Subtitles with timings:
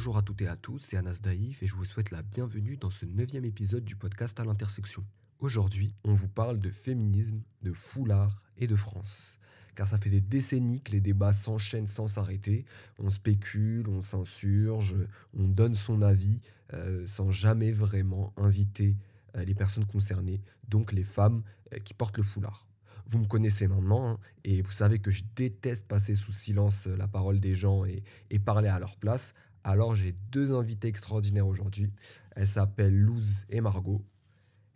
[0.00, 2.78] Bonjour à toutes et à tous, c'est Anas Daïf et je vous souhaite la bienvenue
[2.78, 5.04] dans ce neuvième épisode du podcast à l'intersection.
[5.40, 9.38] Aujourd'hui, on vous parle de féminisme, de foulard et de France.
[9.74, 12.64] Car ça fait des décennies que les débats s'enchaînent sans s'arrêter.
[12.98, 14.96] On spécule, on s'insurge,
[15.34, 16.40] on donne son avis
[16.72, 18.96] euh, sans jamais vraiment inviter
[19.36, 21.42] euh, les personnes concernées, donc les femmes
[21.74, 22.70] euh, qui portent le foulard.
[23.06, 27.08] Vous me connaissez maintenant hein, et vous savez que je déteste passer sous silence la
[27.08, 29.34] parole des gens et, et parler à leur place.
[29.64, 31.92] Alors j'ai deux invités extraordinaires aujourd'hui.
[32.34, 34.02] Elles s'appellent Luz et Margot.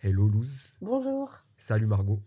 [0.01, 0.77] Hello Luz.
[0.83, 1.30] Bonjour.
[1.57, 2.23] Salut Margot.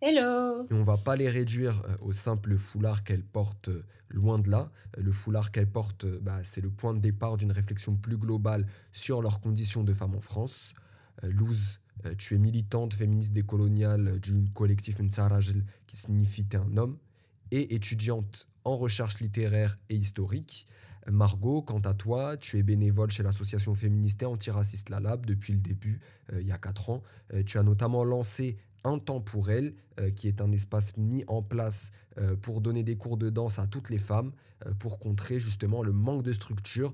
[0.00, 4.38] Hello Et on va pas les réduire euh, au simple foulard qu'elles portent euh, loin
[4.38, 4.70] de là.
[4.96, 8.66] Euh, Le foulard qu'elles portent, bah, c'est le point de départ d'une réflexion plus globale
[8.92, 10.72] sur leurs conditions de femmes en France.
[11.24, 11.80] Luz,
[12.16, 16.96] tu es militante féministe décoloniale du collectif Ntsarajel, qui signifie t'es un homme,
[17.50, 20.68] et étudiante en recherche littéraire et historique.
[21.10, 25.52] Margot, quant à toi, tu es bénévole chez l'association féministe et antiraciste La Lab depuis
[25.52, 26.00] le début,
[26.32, 27.02] euh, il y a 4 ans.
[27.32, 31.24] Euh, tu as notamment lancé Un temps pour elle, euh, qui est un espace mis
[31.26, 31.90] en place
[32.42, 34.32] pour donner des cours de danse à toutes les femmes,
[34.80, 36.92] pour contrer justement le manque de structure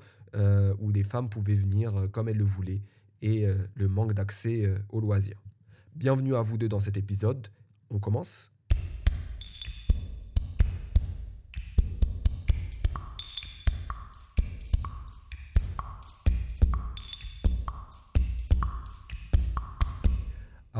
[0.78, 2.82] où des femmes pouvaient venir comme elles le voulaient
[3.22, 5.42] et le manque d'accès aux loisirs.
[5.96, 7.48] Bienvenue à vous deux dans cet épisode.
[7.88, 8.53] On commence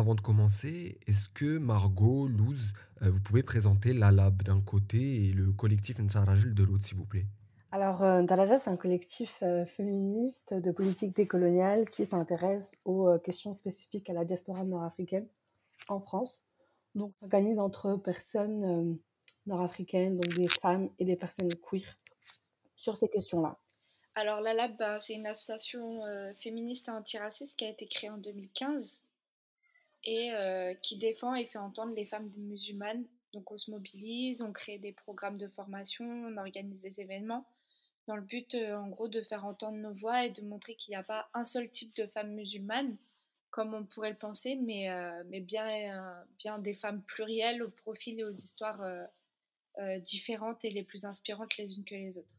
[0.05, 4.99] Avant de commencer, est-ce que Margot, Luz, euh, vous pouvez présenter la Lab d'un côté
[4.99, 7.25] et le collectif Nsarajil de l'autre, s'il vous plaît?
[7.73, 13.19] Alors, euh, Dalaja, c'est un collectif euh, féministe de politique décoloniale qui s'intéresse aux euh,
[13.19, 15.27] questions spécifiques à la diaspora nord-africaine
[15.89, 16.45] en France.
[16.95, 18.95] Donc, on s'organise entre personnes euh,
[19.47, 21.97] nord-africaines, donc des femmes et des personnes queer,
[22.77, 23.59] sur ces questions-là.
[24.17, 26.03] Alors la Lab, ben, c'est une association
[26.35, 29.07] féministe et antiraciste qui a été créée en 2015
[30.05, 33.05] et euh, qui défend et fait entendre les femmes musulmanes.
[33.33, 37.47] Donc on se mobilise, on crée des programmes de formation, on organise des événements
[38.07, 40.93] dans le but euh, en gros de faire entendre nos voix et de montrer qu'il
[40.93, 42.97] n'y a pas un seul type de femmes musulmanes
[43.51, 48.19] comme on pourrait le penser, mais, euh, mais bien, bien des femmes plurielles aux profils
[48.19, 48.83] et aux histoires
[50.01, 52.35] différentes et les plus inspirantes les unes que les autres.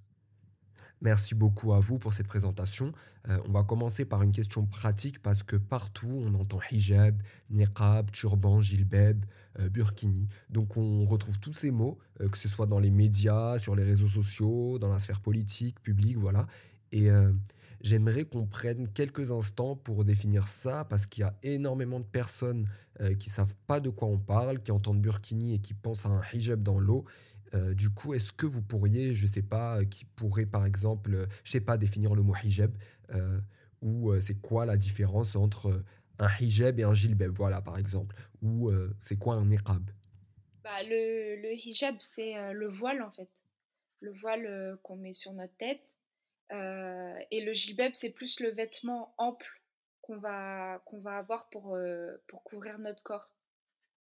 [1.02, 2.94] Merci beaucoup à vous pour cette présentation.
[3.30, 8.12] Euh, on va commencer par une question pratique parce que partout on entend hijab, niqab,
[8.12, 9.24] turban, jilbab,
[9.60, 10.28] euh, burkini.
[10.50, 13.84] Donc on retrouve tous ces mots, euh, que ce soit dans les médias, sur les
[13.84, 16.48] réseaux sociaux, dans la sphère politique, publique, voilà.
[16.92, 17.10] Et
[17.82, 22.70] j'aimerais qu'on prenne quelques instants pour définir ça parce qu'il y a énormément de personnes
[23.20, 26.22] qui savent pas de quoi on parle, qui entendent burkini et qui pensent à un
[26.32, 27.04] hijab dans l'eau.
[27.54, 31.14] Euh, du coup, est-ce que vous pourriez, je sais pas, euh, qui pourrait par exemple,
[31.14, 32.76] euh, je sais pas, définir le mot hijab
[33.82, 35.84] ou c'est quoi la différence entre
[36.18, 39.92] un hijab et un jilbab, voilà par exemple, ou c'est quoi un niqab?
[40.64, 43.30] Bah, le, le hijab, c'est le voile en fait.
[44.00, 45.98] Le voile qu'on met sur notre tête.
[46.50, 49.62] Et le jilbab, c'est plus le vêtement ample
[50.02, 51.78] qu'on va, va avoir pour,
[52.28, 53.36] pour couvrir notre corps.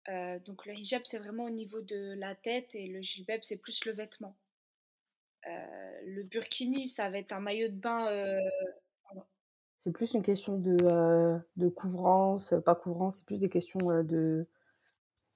[0.09, 3.57] Euh, donc le hijab, c'est vraiment au niveau de la tête et le jilbab, c'est
[3.57, 4.35] plus le vêtement.
[5.47, 8.07] Euh, le burkini, ça va être un maillot de bain.
[8.07, 8.39] euh,
[9.83, 10.75] C'est plus une question de,
[11.57, 14.47] de couvrance, pas couvrance, c'est plus des questions de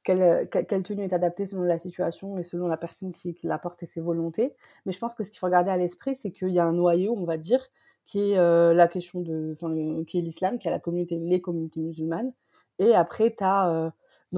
[0.03, 3.59] quelle, que- quelle tenue est adaptée selon la situation et selon la personne qui, la
[3.59, 4.55] porte et ses volontés.
[4.85, 6.73] Mais je pense que ce qu'il faut garder à l'esprit, c'est qu'il y a un
[6.73, 7.69] noyau, on va dire,
[8.05, 9.55] qui est la question de,
[10.05, 12.33] qui est l'islam, qui est la communauté, les communautés musulmanes.
[12.79, 13.93] Et après, tu as,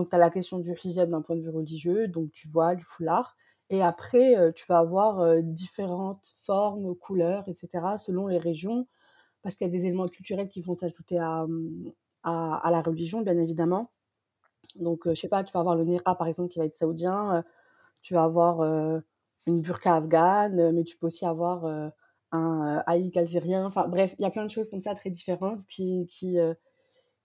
[0.10, 3.36] t'as la question du hijab d'un point de vue religieux, donc tu vois, du foulard.
[3.70, 8.88] Et après, tu vas avoir différentes formes, couleurs, etc., selon les régions,
[9.44, 11.94] parce qu'il y a des éléments culturels qui vont s'ajouter à, hum,
[12.24, 13.92] à, la religion, bien évidemment.
[14.76, 17.44] Donc, je sais pas, tu vas avoir le niqab, par exemple, qui va être saoudien,
[18.02, 18.62] tu vas avoir
[19.48, 21.92] une burqa afghane, mais tu peux aussi avoir
[22.32, 23.66] un haïk algérien.
[23.66, 26.38] Enfin, bref, il y a plein de choses comme ça très différentes qui, qui,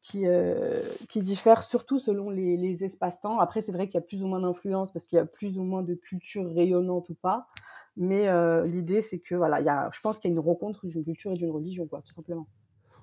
[0.06, 0.82] qui, euh,
[1.16, 3.40] diffèrent surtout selon les, espaces-temps.
[3.40, 5.58] Après, c'est vrai qu'il y a plus ou moins d'influence parce qu'il y a plus
[5.58, 7.48] ou moins de culture rayonnante ou pas.
[7.96, 10.40] Mais euh, l'idée, c'est que, voilà, il y a, je pense qu'il y a une
[10.40, 12.46] rencontre d'une culture et d'une religion, quoi, tout simplement.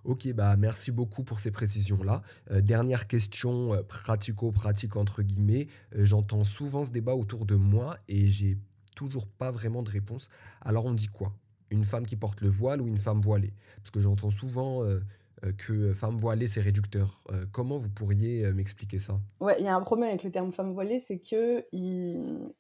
[0.06, 2.22] Ok, bah merci beaucoup pour ces précisions-là.
[2.52, 5.68] Euh, dernière question pratico-pratique entre guillemets.
[5.94, 8.58] J'entends souvent ce débat autour de moi et j'ai
[8.96, 10.30] toujours pas vraiment de réponse.
[10.62, 11.34] Alors on dit quoi?
[11.70, 13.54] Une femme qui porte le voile ou une femme voilée?
[13.78, 14.84] Parce que j'entends souvent
[15.58, 17.22] que femme voilée c'est réducteur.
[17.32, 19.20] Euh, comment vous pourriez euh, m'expliquer ça?
[19.40, 22.54] Ouais, il y a un problème avec le terme femme voilée, c'est que il,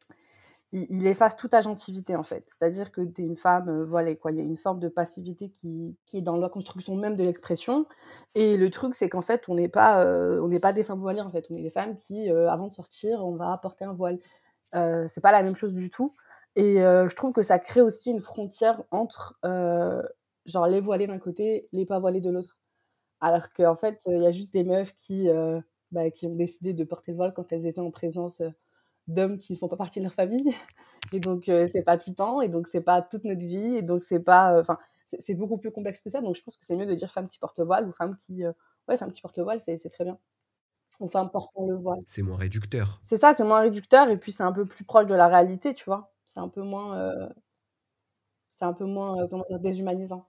[0.73, 2.45] il, efface toute agentivité en fait.
[2.47, 4.31] C'est-à-dire que tu es une femme euh, voilée, quoi.
[4.31, 7.23] Il y a une forme de passivité qui, qui est dans la construction même de
[7.23, 7.85] l'expression.
[8.33, 11.29] Et le truc, c'est qu'en fait, on n'est pas, euh, pas des femmes voilées en
[11.29, 11.45] fait.
[11.51, 14.19] On est des femmes qui, euh, avant de sortir, on va porter un voile.
[15.07, 16.11] c'est pas la même chose du tout.
[16.55, 19.39] Et je trouve que ça crée aussi une frontière entre
[20.45, 22.57] genre les voilés d'un côté, les pas voilés de l'autre.
[23.23, 25.29] Alors qu'en fait, il y a juste des meufs qui,
[25.91, 28.41] bah, qui ont décidé de porter le voile quand elles étaient en présence
[29.07, 30.53] d'hommes qui ne font pas partie de leur famille.
[31.13, 33.75] Et donc, euh, c'est pas tout le temps, et donc, c'est pas toute notre vie,
[33.75, 34.55] et donc, c'est pas.
[34.55, 34.79] Euh, enfin,
[35.19, 36.21] c'est beaucoup plus complexe que ça.
[36.21, 38.15] Donc, je pense que c'est mieux de dire femme qui porte le voile ou femme
[38.15, 38.45] qui.
[38.45, 38.53] Euh,
[38.87, 40.17] ouais, femme qui porte le voile, c'est très bien.
[41.01, 41.99] Ou femme portant le voile.
[42.05, 43.01] C'est moins réducteur.
[43.03, 45.73] C'est ça, c'est moins réducteur, et puis c'est un peu plus proche de la réalité,
[45.73, 46.13] tu vois.
[46.27, 47.29] C'est un peu moins.
[48.49, 50.25] c'est un peu moins, comment dire, déshumanisant.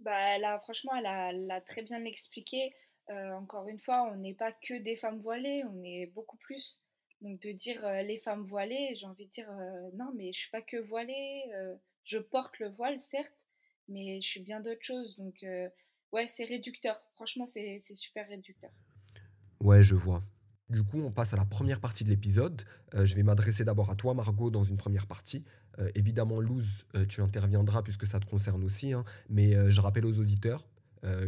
[0.00, 2.74] Bah, là, franchement, elle a, très bien expliqué.
[3.08, 6.84] encore une fois, on n'est pas que des femmes voilées, on est beaucoup plus.
[7.24, 10.40] Donc de dire euh, les femmes voilées, j'ai envie de dire euh, non, mais je
[10.40, 11.74] suis pas que voilée, euh,
[12.04, 13.46] je porte le voile certes,
[13.88, 15.16] mais je suis bien d'autres choses.
[15.16, 15.44] Donc
[16.12, 17.02] ouais, c'est réducteur.
[17.14, 18.70] Franchement, c'est super réducteur.
[19.60, 20.22] Ouais, je vois.
[20.68, 22.62] Du coup, on passe à la première partie de l'épisode.
[22.92, 25.44] je vais m'adresser d'abord à toi, Margot, dans une première partie.
[25.94, 30.66] Évidemment, Luz, tu interviendras puisque ça te concerne aussi, hein, mais je rappelle aux auditeurs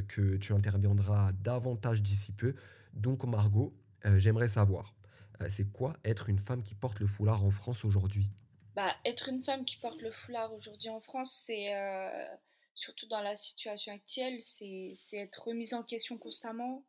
[0.09, 2.55] que tu interviendras davantage d'ici peu.
[2.93, 4.97] Donc, Margot, j'aimerais savoir,
[5.43, 8.29] euh, c'est quoi être une femme qui porte le foulard en France aujourd'hui?
[8.75, 12.27] Bah, Être une femme qui porte le foulard aujourd'hui en France, c'est euh,
[12.75, 16.85] surtout dans la situation actuelle, c'est être remise en question constamment,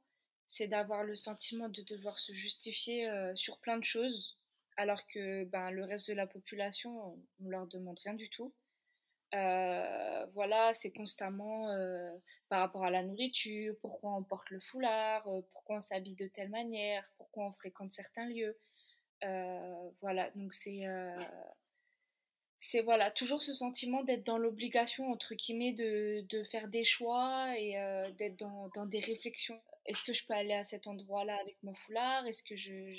[0.48, 4.38] c'est d'avoir le sentiment de devoir se justifier euh, sur plein de choses,
[4.78, 8.54] alors que ben, le reste de la population, on ne leur demande rien du tout.
[9.34, 11.68] voilà, c'est constamment
[12.50, 16.28] par rapport à la nourriture, pourquoi on porte le foulard, euh, pourquoi on s'habille de
[16.28, 18.58] telle manière, pourquoi on fréquente certains lieux.
[19.24, 21.20] Euh, voilà, donc c'est euh,
[22.58, 27.54] c'est voilà toujours ce sentiment d'être dans l'obligation entre guillemets de, de, faire des choix
[27.58, 27.74] et
[28.18, 29.62] d'être dans, dans, des réflexions.
[29.88, 32.26] Est-ce que je peux aller à cet endroit-là avec mon foulard?
[32.28, 32.92] Est-ce que je,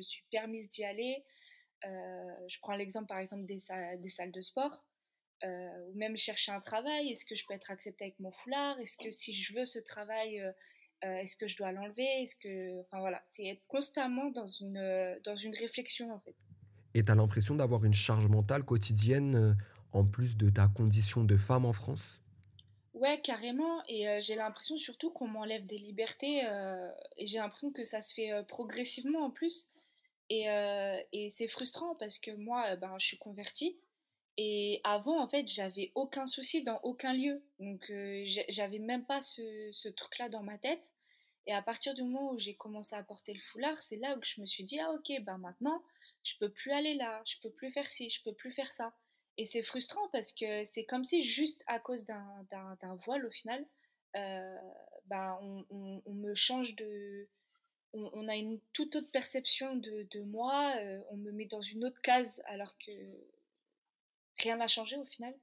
[0.00, 1.24] suis permise d'y aller?
[1.82, 4.84] Je prends l'exemple par exemple des, salles de sport.
[5.44, 7.10] Euh, ou même chercher un travail.
[7.10, 8.78] Est-ce que je peux être acceptée avec mon foulard?
[8.80, 10.50] Est-ce que si je veux ce travail, euh,
[11.04, 12.22] euh, est-ce que je dois l'enlever?
[12.22, 16.34] Est-ce que, enfin voilà, c'est être constamment dans une dans une réflexion en fait.
[16.94, 19.56] Et tu as l'impression d'avoir une charge mentale quotidienne
[19.92, 22.20] en plus de ta condition de femme en France?
[22.98, 23.82] Ouais, carrément.
[23.88, 26.42] Et j'ai l'impression surtout qu'on m'enlève des libertés.
[27.16, 29.68] et j'ai l'impression que ça se fait progressivement en plus.
[30.30, 30.46] Et,
[31.12, 33.78] et c'est frustrant parce que moi, ben, je suis convertie.
[34.40, 37.42] Et avant, en fait, j'avais aucun souci dans aucun lieu.
[37.58, 40.92] Donc, euh, j'avais même pas ce, ce truc-là dans ma tête.
[41.48, 44.20] Et à partir du moment où j'ai commencé à porter le foulard, c'est là où
[44.22, 45.82] je me suis dit, ah ok, bah maintenant,
[46.22, 48.94] je peux plus aller là, je peux plus faire ci, je peux plus faire ça.
[49.38, 53.64] Et c'est frustrant parce que c'est comme si juste à cause d'un voile, au final,
[54.16, 54.58] euh,
[55.06, 57.28] bah, on, me change de...
[57.94, 62.00] On, a une toute autre perception de, moi, euh, on me met dans une autre
[62.02, 62.92] case alors que
[64.42, 65.34] rien n'a changé au final.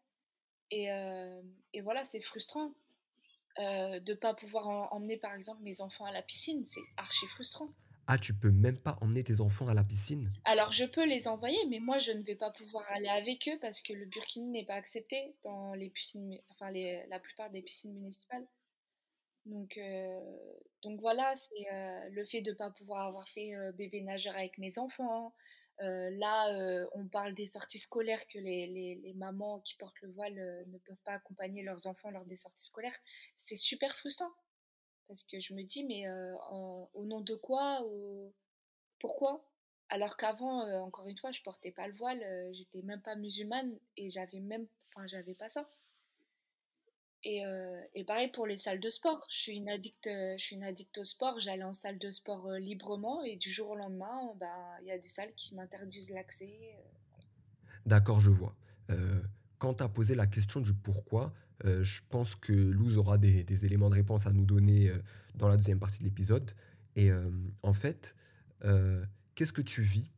[0.71, 1.42] Et, euh,
[1.81, 2.74] voilà, c'est frustrant
[3.59, 6.66] euh, de ne pas pouvoir emmener par exemple mes enfants à la piscine.
[6.66, 7.69] C'est archi frustrant.
[8.07, 11.28] Ah, tu peux même pas emmener tes enfants à la piscine Alors, je peux les
[11.28, 14.50] envoyer, mais moi, je ne vais pas pouvoir aller avec eux parce que le burkini
[14.50, 18.45] n'est pas accepté dans les piscines, enfin, la plupart des piscines municipales.
[19.45, 20.19] Donc, euh,
[20.83, 21.68] donc voilà, c'est
[22.12, 25.33] le fait de ne pas pouvoir avoir fait bébé nageur avec mes enfants,
[25.81, 28.68] euh, là, euh, on parle des sorties scolaires que les,
[29.04, 32.35] les, mamans qui portent le voile euh, ne peuvent pas accompagner leurs enfants lors des
[32.35, 32.97] sorties scolaires.
[33.35, 34.31] C'est super frustrant.
[35.07, 36.06] Parce que je me dis, mais
[36.94, 37.85] au nom de quoi
[39.00, 39.45] Pourquoi?
[39.90, 44.09] Alors qu'avant, encore une fois, je portais pas le voile, j'étais même pas musulmane et
[44.09, 45.69] j'avais même, enfin, j'avais pas ça.
[47.26, 49.26] Et, euh, et, pareil pour les salles de sport.
[49.30, 51.40] Je suis une addict, euh, je suis une addict au sport.
[51.40, 54.92] J'allais en salle de sport euh, librement et du jour au lendemain, bah, il y
[54.92, 56.54] a des salles qui m'interdisent l'accès.
[57.88, 58.56] D'accord, je vois.
[59.57, 61.33] quand tu as posé la question du pourquoi,
[61.64, 64.92] je pense que Luz aura des, éléments de réponse à nous donner
[65.35, 66.52] dans la deuxième partie de l'épisode.
[66.95, 67.09] Et
[67.64, 68.16] en fait,
[69.35, 70.12] qu'est-ce que tu vis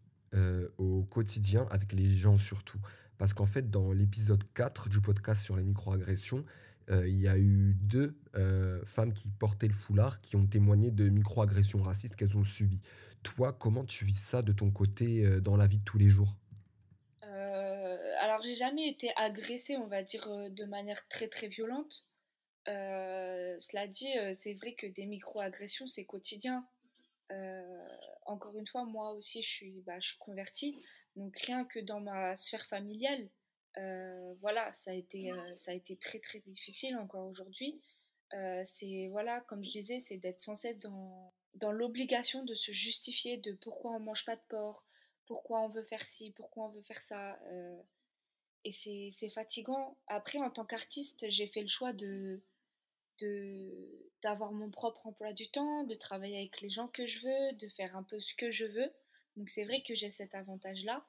[0.78, 2.80] au quotidien avec les gens surtout?
[3.18, 6.46] Parce qu'en fait, dans l'épisode 4 du podcast sur les microagressions,
[6.90, 10.92] euh, il y a eu deux euh, femmes qui portaient le foulard qui ont témoigné
[10.92, 12.82] de microagressions racistes qu'elles ont subies.
[13.24, 16.10] Toi, comment tu vis ça de ton côté euh, dans la vie de tous les
[16.10, 16.38] jours?
[18.20, 22.08] Alors, j'ai jamais été agressée, on va dire, de manière très très violente.
[22.66, 26.68] cela dit, c'est vrai que des microagressions, c'est quotidien.
[28.26, 30.82] encore une fois, moi aussi, je suis, bah, je suis convertie.
[31.16, 33.30] Donc rien que dans ma sphère familiale,
[34.42, 37.82] voilà, ça a, été, ça a été très très difficile encore aujourd'hui.
[38.64, 43.38] c'est, voilà, comme je disais, c'est d'être sans cesse dans, dans l'obligation de se justifier
[43.38, 44.86] de pourquoi on mange pas de porc,
[45.26, 47.40] pourquoi on veut faire ci, pourquoi on veut faire ça.
[48.68, 49.98] Et c'est fatigant.
[50.08, 52.42] Après, en tant qu'artiste, j'ai fait le choix de
[54.22, 57.68] d'avoir mon propre emploi du temps, de travailler avec les gens que je veux, de
[57.70, 58.94] faire un peu ce que je veux.
[59.38, 61.04] Donc c'est vrai que j'ai cet avantage-là.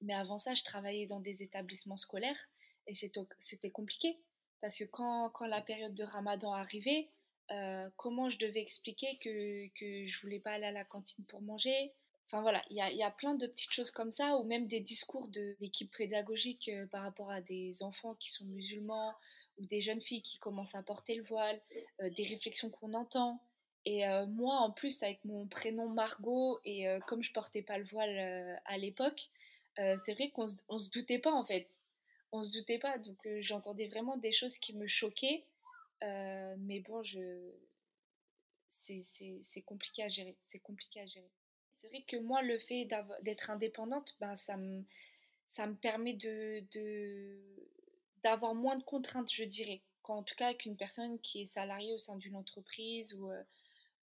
[0.00, 2.48] Mais avant ça, je travaillais dans des établissements scolaires
[2.86, 4.20] et c'était compliqué.
[4.60, 7.10] Parce que quand, quand, la période de ramadan arrivait,
[7.50, 11.42] euh, comment je devais expliquer que, que je voulais pas aller à la cantine pour
[11.42, 11.92] manger
[12.26, 15.28] Enfin voilà, il y a, plein de petites choses comme ça, ou même des discours
[15.28, 19.14] de l'équipe pédagogique euh, par rapport à des enfants qui sont musulmans,
[19.58, 21.60] ou des jeunes filles qui commencent à porter le voile,
[22.00, 23.40] euh, des réflexions qu'on entend.
[23.84, 27.84] Et euh, moi, en plus, avec mon prénom Margot, et comme je portais pas le
[27.84, 29.30] voile à l'époque,
[29.76, 31.68] c'est vrai qu'on on se doutait pas, en fait.
[32.32, 35.44] On se doutait pas, donc j'entendais vraiment des choses qui me choquaient.
[36.00, 37.02] mais bon,
[38.68, 40.34] c'est compliqué à gérer.
[40.40, 41.30] C'est compliqué à gérer.
[41.84, 42.88] C'est vrai que moi, le fait
[43.22, 44.84] d'être indépendante, ben, ça, me,
[45.46, 46.64] ça me permet de,
[48.22, 51.98] d'avoir moins de contraintes, je dirais, qu'en tout cas qu'une personne qui est salariée au
[51.98, 53.42] sein d'une entreprise ou, euh,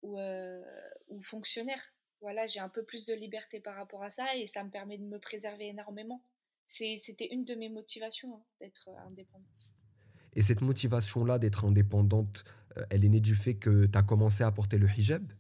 [0.03, 1.81] euh, ou, fonctionnaire.
[2.19, 4.99] Voilà, j'ai un peu plus de liberté par rapport à ça et ça me permet
[4.99, 6.23] de me préserver énormément.
[6.67, 9.69] C'était une de mes motivations hein, d'être indépendante.
[10.33, 12.43] Et cette motivation-là d'être indépendante,
[12.77, 15.33] euh, elle est née du fait que tu as commencé à porter le hijab?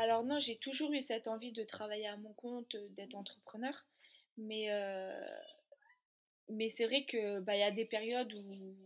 [0.00, 3.86] Alors non, j'ai toujours eu cette envie de travailler à mon compte, d'être entrepreneur.
[4.38, 4.70] Mais
[6.50, 8.76] mais c'est vrai que bah y a des périodes où,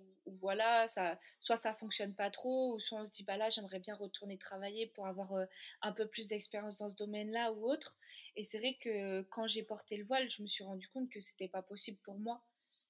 [0.41, 3.79] voilà ça soit ça fonctionne pas trop ou soit on se dit bah là j'aimerais
[3.79, 5.45] bien retourner travailler pour avoir euh,
[5.83, 7.97] un peu plus d'expérience dans ce domaine-là ou autre
[8.35, 11.21] et c'est vrai que quand j'ai porté le voile je me suis rendu compte que
[11.21, 12.43] c'était pas possible pour moi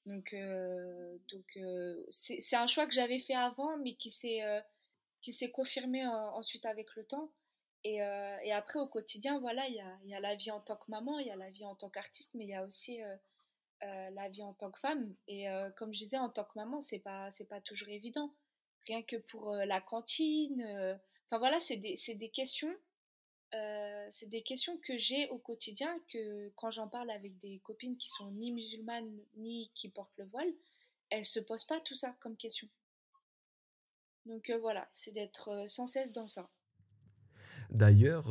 [0.07, 4.43] donc euh, donc euh, c'est un choix que j'avais fait avant mais qui s'est
[5.21, 7.33] qui s'est confirmé ensuite avec le temps
[7.85, 9.75] et, et, après au quotidien voilà il
[10.07, 11.91] y a, la vie en tant que maman il y a la vie en tant
[11.91, 13.01] qu'artiste mais il y a aussi
[13.85, 15.15] euh, la vie en tant que femme.
[15.29, 18.33] Et euh, comme je disais, en tant que maman, c'est pas, pas toujours évident.
[18.87, 20.63] Rien que pour euh, la cantine.
[21.27, 22.75] Enfin voilà, c'est des, des, questions.
[24.11, 28.09] c'est des questions que j'ai au quotidien, que quand j'en parle avec des copines qui
[28.09, 30.53] sont ni musulmanes ni qui portent le voile,
[31.11, 32.69] elles se posent pas tout ça comme question.
[34.27, 36.49] Donc voilà, c'est d'être sans cesse dans ça.
[37.71, 38.25] D'ailleurs,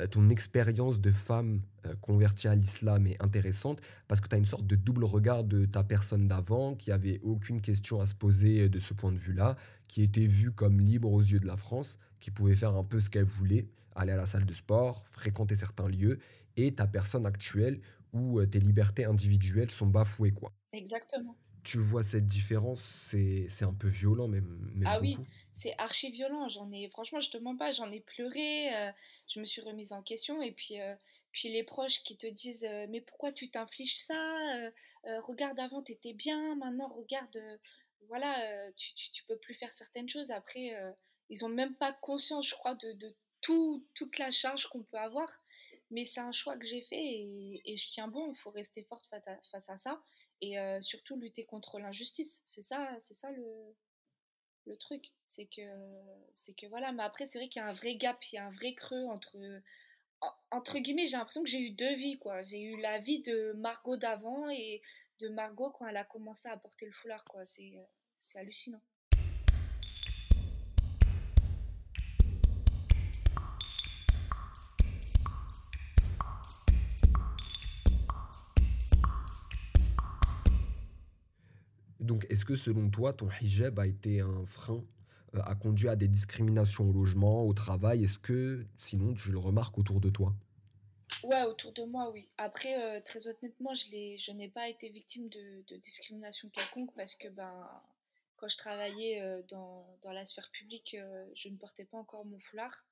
[0.00, 4.38] euh, ton expérience de femme euh, convertie à l'islam est intéressante parce que tu as
[4.38, 8.14] une sorte de double regard de ta personne d'avant qui avait aucune question à se
[8.14, 9.56] poser euh, de ce point de vue-là,
[9.88, 13.00] qui était vue comme libre aux yeux de la France, qui pouvait faire un peu
[13.00, 16.18] ce qu'elle voulait, aller à la salle de sport, fréquenter certains lieux,
[16.56, 17.80] et ta personne actuelle
[18.12, 20.32] où tes libertés individuelles sont bafouées.
[20.32, 20.52] quoi.
[20.72, 21.36] Exactement
[21.68, 24.72] tu vois cette différence, c'est un peu violent même.
[24.86, 25.18] ah oui,
[25.52, 26.48] c'est archi violent.
[26.48, 28.74] J'en ai, franchement, je te mens pas, j'en ai pleuré.
[28.74, 28.90] Euh,
[29.28, 30.94] je me suis remise en question et puis, euh,
[31.30, 34.70] puis les proches qui te disent euh, mais pourquoi tu t'infliges ça
[35.22, 37.40] Regarde avant t'étais bien, maintenant regarde,
[38.08, 40.30] voilà, tu, tu, tu, peux plus faire certaines choses.
[40.30, 40.74] Après,
[41.30, 44.98] ils ont même pas conscience, je crois, de, de tout, toute la charge qu'on peut
[44.98, 45.30] avoir.
[45.90, 48.30] Mais c'est un choix que j'ai fait et, et, je tiens bon.
[48.30, 50.02] Il faut rester forte face à, face à ça
[50.40, 52.42] et surtout lutter contre l'injustice.
[52.46, 53.74] C'est ça, c'est ça le,
[54.66, 55.12] le truc.
[55.26, 55.62] C'est que,
[56.34, 56.92] c'est que voilà.
[56.92, 58.74] Mais après, c'est vrai qu'il y a un vrai gap, il y a un vrai
[58.74, 59.36] creux entre,
[60.50, 62.42] entre guillemets, j'ai l'impression que j'ai eu deux vies, quoi.
[62.42, 64.82] J'ai eu la vie de Margot d'avant et
[65.20, 67.44] de Margot quand elle a commencé à porter le foulard, quoi.
[67.44, 67.72] C'est,
[68.16, 68.82] c'est hallucinant.
[82.08, 84.82] Donc, est-ce que selon toi, ton hijab a été un frein,
[85.34, 88.02] euh, a conduit à des discriminations au logement, au travail?
[88.02, 90.34] Est-ce que, sinon, tu le remarques autour de toi?
[91.22, 92.26] Ouais, autour de moi, oui.
[92.38, 97.28] Après, euh, très honnêtement, je, je n'ai pas été victime de, discrimination quelconque parce que
[97.28, 97.68] ben,
[98.36, 100.96] quand je travaillais euh, dans, dans, la sphère publique,
[101.34, 102.86] je ne portais pas encore mon foulard.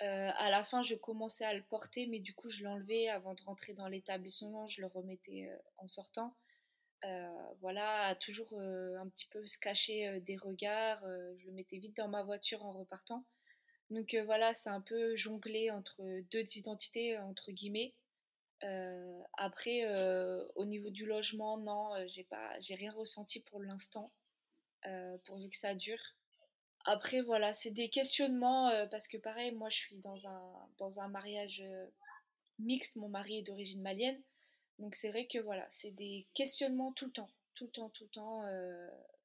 [0.00, 3.42] à la fin, je commençais à le porter, mais du coup, je l'enlevais avant de
[3.44, 6.34] rentrer dans l'établissement, je le remettais en sortant.
[7.04, 11.02] Euh, voilà, toujours euh, un petit peu se cacher euh, des regards.
[11.38, 13.24] je le mettais vite dans ma voiture en repartant.
[13.90, 17.94] Donc voilà, c'est un peu jonglé entre deux identités, entre guillemets.
[19.36, 19.84] après,
[20.56, 24.10] au niveau du logement, non, j'ai pas, j'ai rien ressenti pour l'instant,
[25.24, 26.02] pourvu que ça dure.
[26.86, 31.08] Après, voilà, c'est des questionnements, parce que pareil, moi je suis dans un, dans un
[31.08, 31.62] mariage
[32.58, 34.22] mixte, mon mari est d'origine malienne.
[34.82, 38.02] Donc c'est vrai que voilà, c'est des questionnements tout le temps, tout le temps, tout
[38.02, 38.42] le temps,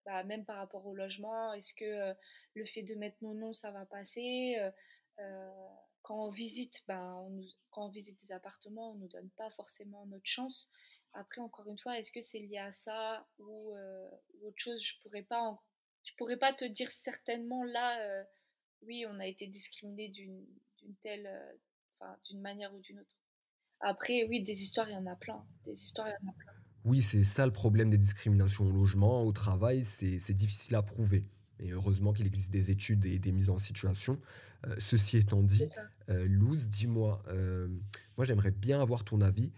[0.06, 1.52] bah, même par rapport au logement.
[1.54, 2.16] Est-ce que
[2.54, 4.56] le fait de mettre nos noms, ça va passer?
[6.04, 7.26] Quand on visite, bah,
[7.72, 10.72] quand on visite des appartements, on ne nous donne pas forcément notre chance.
[11.14, 13.74] Après, encore une fois, est-ce que c'est lié à ça ou,
[14.44, 14.80] autre chose?
[14.80, 15.26] Je pourrais
[16.18, 18.26] pourrais pas te dire certainement là.
[18.84, 20.46] oui, on a été discriminé d'une
[21.02, 21.58] telle,
[22.26, 23.17] d'une manière ou d'une autre.
[23.82, 25.44] Après, oui, des histoires, il y en a plein.
[25.64, 26.52] Des histoires, il y en a plein.
[26.86, 31.26] Oui, c'est ça le problème des discriminations au logement, au travail, c'est difficile à prouver.
[31.60, 34.20] Et heureusement qu'il existe des études et des mises en situation.
[34.66, 35.66] Euh, ceci étant dit,
[36.10, 37.68] euh, Luz, dis-moi, euh,
[38.18, 39.52] moi j'aimerais bien avoir ton avis,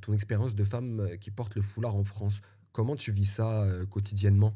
[0.00, 2.40] ton expérience de femme qui porte le foulard en France.
[2.72, 4.54] Comment tu vis ça quotidiennement?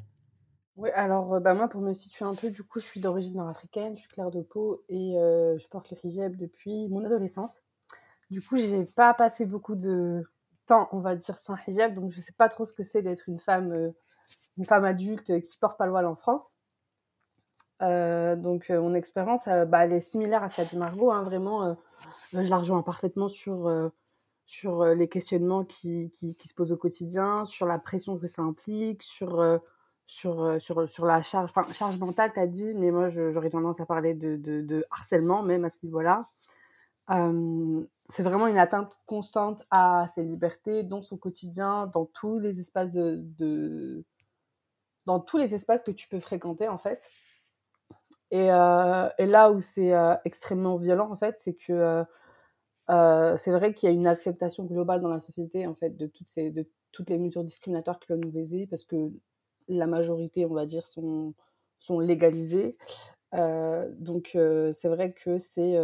[0.77, 3.95] Oui, alors bah, moi pour me situer un peu, du coup je suis d'origine nord-africaine,
[3.97, 7.65] je suis claire de peau et je porte le hijab depuis mon adolescence.
[8.31, 10.23] Du coup, j'ai pas passé beaucoup de
[10.67, 13.29] temps, on va dire, sans hijab, donc je sais pas trop ce que c'est d'être
[13.29, 13.91] une femme, euh,
[14.57, 16.55] une femme adulte qui porte pas le voile en France.
[17.83, 21.23] Euh, donc euh, mon expérience, bah, elle est similaire à ce qu'a dit Margot, hein,
[21.23, 21.77] vraiment,
[22.33, 23.71] je la rejoins parfaitement sur,
[24.47, 29.03] sur les questionnements qui, qui, se posent au quotidien, sur la pression que ça implique,
[29.03, 29.61] sur,
[30.07, 34.15] sur, sur, sur la charge, enfin, charge mentale, dit, mais moi j'aurais tendance à parler
[34.15, 36.31] de, de, de harcèlement même à ce niveau-là
[37.09, 42.91] c'est vraiment une atteinte constante à ses libertés, dans son quotidien, dans tous les espaces
[42.91, 44.05] de,
[45.07, 47.11] dans tous les espaces que tu peux fréquenter en fait.
[48.31, 49.93] Et, et là où c'est
[50.25, 52.05] extrêmement violent en fait, c'est que
[52.89, 56.29] c'est vrai qu'il y a une acceptation globale dans la société en fait de toutes
[56.29, 59.11] ces de toutes les mesures discriminatoires qui peuvent nous viser parce que
[59.69, 61.35] la majorité, on va dire, sont
[61.81, 62.77] sont légalisées.
[63.33, 65.77] donc c'est vrai que c'est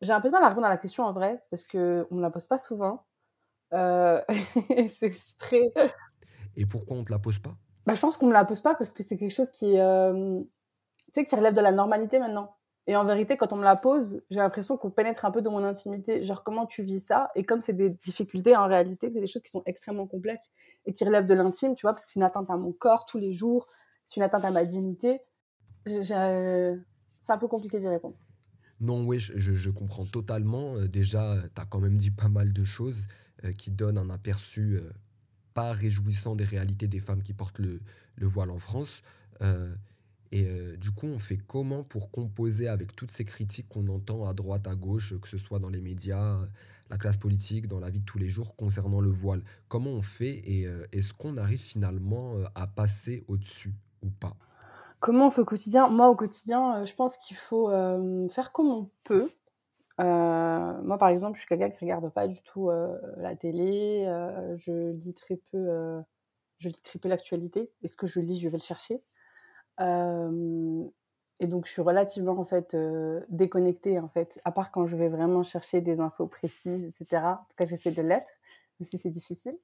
[0.00, 2.16] j'ai un peu de mal à répondre à la question en vrai, parce qu'on ne
[2.16, 3.04] me la pose pas souvent.
[3.72, 4.20] Euh,
[4.88, 5.72] c'est très.
[6.56, 7.54] Et pourquoi on ne te la pose pas?
[7.86, 9.78] Bah, Je pense qu'on ne me la pose pas parce que c'est quelque chose qui,
[9.78, 10.40] euh,
[11.12, 12.56] qui relève de la normalité maintenant.
[12.86, 15.50] Et en vérité, quand on me la pose, j'ai l'impression qu'on pénètre un peu dans
[15.50, 16.22] mon intimité.
[16.22, 17.30] Genre, comment tu vis ça?
[17.34, 20.50] Et comme c'est des difficultés en réalité, c'est des choses qui sont extrêmement complexes
[20.84, 23.06] et qui relèvent de l'intime, tu vois, parce que c'est une atteinte à mon corps
[23.06, 23.68] tous les jours,
[24.04, 25.22] c'est une atteinte à ma dignité.
[25.86, 28.16] C'est un peu compliqué d'y répondre.
[28.80, 30.76] Non, oui, je, comprends totalement.
[30.76, 33.06] Euh, déjà, tu as quand même dit pas mal de choses
[33.44, 34.90] euh, qui donnent un aperçu euh,
[35.54, 37.80] pas réjouissant des réalités des femmes qui portent le,
[38.18, 39.02] voile en France.
[40.32, 44.34] et du coup, on fait comment pour composer avec toutes ces critiques qu'on entend à
[44.34, 46.40] droite, à gauche, que ce soit dans les médias,
[46.90, 49.42] la classe politique, dans la vie de tous les jours concernant le voile?
[49.68, 54.36] Comment on fait et est-ce qu'on arrive finalement à passer au-dessus ou pas?
[55.00, 58.52] Comment on fait au quotidien Moi, au quotidien, euh, je pense qu'il faut euh, faire
[58.52, 59.30] comme on peut.
[60.00, 62.70] Euh, moi, par exemple, je suis quelqu'un qui regarde pas du tout
[63.16, 64.04] la télé.
[64.56, 66.02] je lis très peu.
[66.58, 67.70] je lis très peu l'actualité.
[67.82, 69.02] Et ce que je lis, je vais le chercher.
[69.80, 72.76] et donc, je suis relativement en fait
[73.28, 74.40] déconnectée en fait.
[74.44, 77.22] À part quand je vais vraiment chercher des infos précises, etc.
[77.22, 78.30] En tout cas, j'essaie de l'être,
[78.80, 79.56] même si c'est difficile.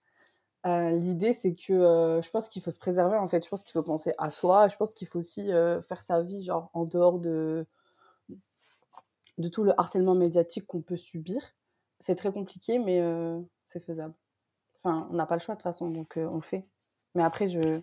[0.66, 3.44] Euh, l'idée, c'est que euh, je pense qu'il faut se préserver, en fait.
[3.44, 4.68] Je pense qu'il faut penser à soi.
[4.68, 7.66] Je pense qu'il faut aussi euh, faire sa vie, genre, en dehors de,
[9.38, 11.40] de tout le harcèlement médiatique qu'on peut subir.
[11.98, 13.02] C'est très compliqué, mais
[13.64, 14.14] c'est faisable.
[14.76, 16.66] Enfin, on n'a pas le choix, de toute façon, donc on le fait.
[17.14, 17.82] Mais après, je...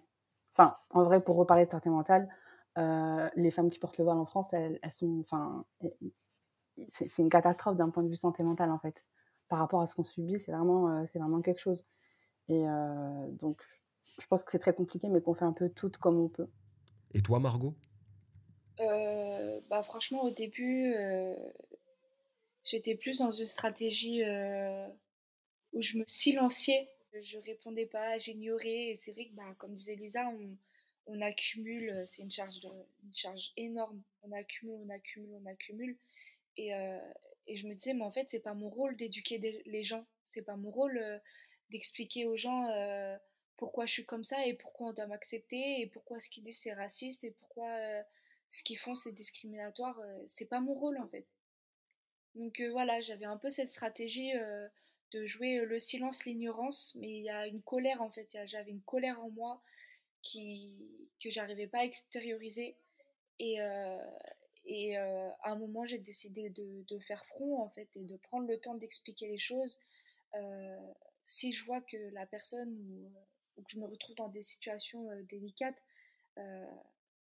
[0.54, 2.28] Enfin, en vrai, pour reparler de santé mentale,
[2.76, 5.20] les femmes qui portent le voile en France, elles, elles sont...
[5.20, 5.66] Enfin,
[6.88, 9.06] c'est une catastrophe d'un point de vue santé mentale, en fait.
[9.48, 11.84] Par rapport à ce qu'on subit, c'est vraiment, c'est vraiment quelque chose.
[12.50, 13.62] Et euh, donc,
[14.20, 16.48] je pense que c'est très compliqué, mais qu'on fait un peu tout comme on peut.
[17.14, 17.76] Et toi, Margot?
[18.80, 21.36] Euh, bah, Franchement, au début, euh,
[22.64, 24.22] j'étais plus dans une stratégie
[25.74, 26.90] où je me silenciais.
[27.22, 28.90] Je répondais pas, j'ignorais.
[28.90, 30.58] Et c'est vrai que, bah, comme disait Lisa, on,
[31.08, 32.60] on accumule, c'est une charge,
[33.04, 34.02] une charge énorme.
[34.24, 35.98] On accumule, on accumule, on accumule.
[36.56, 36.72] Et,
[37.48, 40.06] et je me disais, mais en fait, c'est pas mon rôle d'éduquer les gens.
[40.24, 41.00] C'est pas mon rôle
[41.70, 43.18] d'expliquer aux gens euh,
[43.58, 46.60] pourquoi je suis comme ça et pourquoi on doit m'accepter et pourquoi ce qu'ils disent
[46.60, 48.02] c'est raciste et pourquoi euh,
[48.50, 50.00] ce qu'ils font c'est discriminatoire.
[50.00, 51.26] Euh, c'est pas mon rôle en fait.
[52.36, 54.32] Donc voilà, j'avais un peu cette stratégie
[55.12, 58.38] de jouer le silence, l'ignorance, mais il y a une colère en fait.
[58.46, 59.60] J'avais une colère en moi
[60.22, 60.78] qui
[61.20, 62.78] que j'arrivais pas à extérioriser
[63.40, 63.58] et
[64.66, 68.48] et à un moment, j'ai décidé de, de, faire front, en fait, et de prendre
[68.48, 69.80] le temps d'expliquer les choses,
[71.28, 72.74] si je vois que la personne
[73.58, 75.84] ou, que je me retrouve dans des situations euh, délicates,
[76.38, 76.66] euh,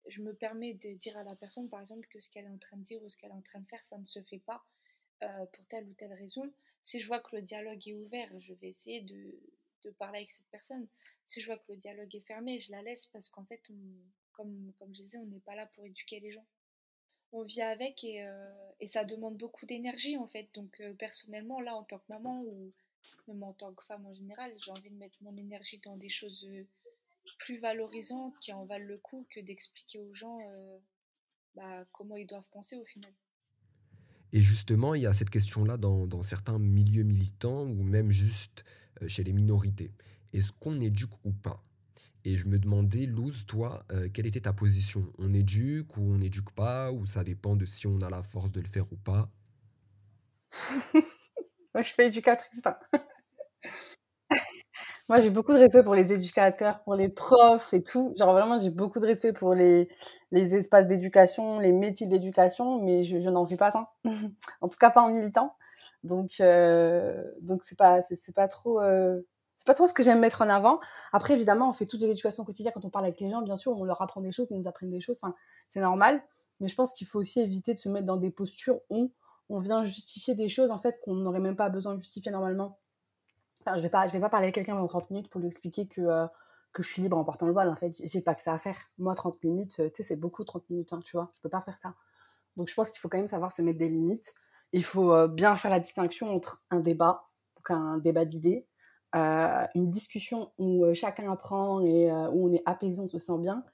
[0.06, 2.58] je me permets de dire à la personne, par exemple, que ce qu'elle est en
[2.58, 4.40] train de dire ou ce qu'elle est en train de faire, ça ne se fait
[4.40, 4.62] pas
[5.22, 6.52] euh, pour telle ou telle raison.
[6.82, 9.40] Si je vois que le dialogue est ouvert, je vais essayer de,
[9.84, 10.86] de parler avec cette personne.
[11.24, 13.62] Si je vois que le dialogue est fermé, je la laisse parce qu'en fait,
[14.32, 16.44] comme, comme je disais, on n'est pas là pour éduquer les gens.
[17.32, 20.46] On vit avec et, euh, et ça demande beaucoup d'énergie en fait.
[20.52, 22.70] Donc euh, personnellement, là, en tant que maman ou
[23.28, 26.08] même en tant que femme en général, j'ai envie de mettre mon énergie dans des
[26.08, 26.66] choses euh,
[27.38, 30.38] plus valorisantes qui en valent le coup que d'expliquer aux gens
[31.54, 33.12] bah, comment ils doivent penser au final.
[34.34, 38.64] Et justement, il y a cette question-là dans, dans, certains milieux militants ou même juste
[39.00, 39.92] euh, chez les minorités.
[40.32, 41.62] Est-ce qu'on éduque ou pas?
[42.24, 45.06] Et je me demandais, Luz, toi, euh, quelle était ta position?
[45.18, 46.90] On éduque ou on n'éduque pas?
[46.90, 49.30] Ou ça dépend de si on a la force de le faire ou pas?
[51.74, 52.60] Moi, je suis pas éducatrice.
[52.64, 52.76] Hein.
[55.08, 58.14] Moi, j'ai beaucoup de respect pour les éducateurs, pour les profs et tout.
[58.16, 59.88] Genre, vraiment, j'ai beaucoup de respect pour les,
[60.30, 63.90] les espaces d'éducation, les métiers d'éducation, mais je, n'en fais pas ça.
[64.60, 65.56] en tout cas, pas en militant.
[66.04, 68.00] Donc, euh, donc c'est pas,
[68.34, 69.20] pas trop, euh,
[69.56, 70.80] c'est pas trop ce que j'aime mettre en avant.
[71.12, 73.42] Après, évidemment, on fait toute de l'éducation quotidienne quand on parle avec les gens.
[73.42, 75.18] Bien sûr, on leur apprend des choses, ils nous apprennent des choses.
[75.22, 75.34] Enfin,
[75.70, 76.22] c'est normal.
[76.60, 79.12] Mais je pense qu'il faut aussi éviter de se mettre dans des postures où
[79.48, 82.78] on vient justifier des choses en fait qu'on n'aurait même pas besoin de justifier normalement
[83.74, 85.86] je vais pas, je vais pas parler à quelqu'un pendant 30 minutes pour lui expliquer
[85.86, 86.26] que, euh,
[86.72, 87.68] que je suis libre en portant le voile.
[87.68, 88.76] En fait, j'ai pas que ça à faire.
[88.98, 91.30] Moi, 30 minutes, euh, tu sais, c'est beaucoup 30 minutes, hein, tu vois.
[91.36, 91.94] Je peux pas faire ça.
[92.56, 94.34] Donc, je pense qu'il faut quand même savoir se mettre des limites.
[94.72, 98.66] Il faut euh, bien faire la distinction entre un débat, donc un débat d'idées,
[99.14, 103.64] une discussion où chacun apprend et où on est apaisé, on se sent bien,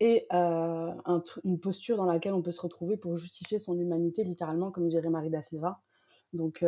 [0.00, 4.70] et un, une posture dans laquelle on peut se retrouver pour justifier son humanité, littéralement,
[4.70, 5.80] comme dirait Marie da Silva.
[6.32, 6.64] Donc,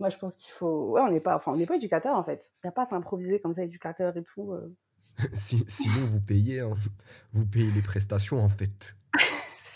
[0.00, 0.92] moi, je pense qu'il faut.
[0.92, 2.52] Ouais, on n'est pas, enfin, on n'est pas éducateur en fait.
[2.56, 4.52] Il n'y a pas à s'improviser comme ça, éducateur et tout.
[4.52, 4.74] Euh.
[5.34, 6.74] sinon, vous payez, hein.
[7.32, 8.96] vous payez les prestations en fait.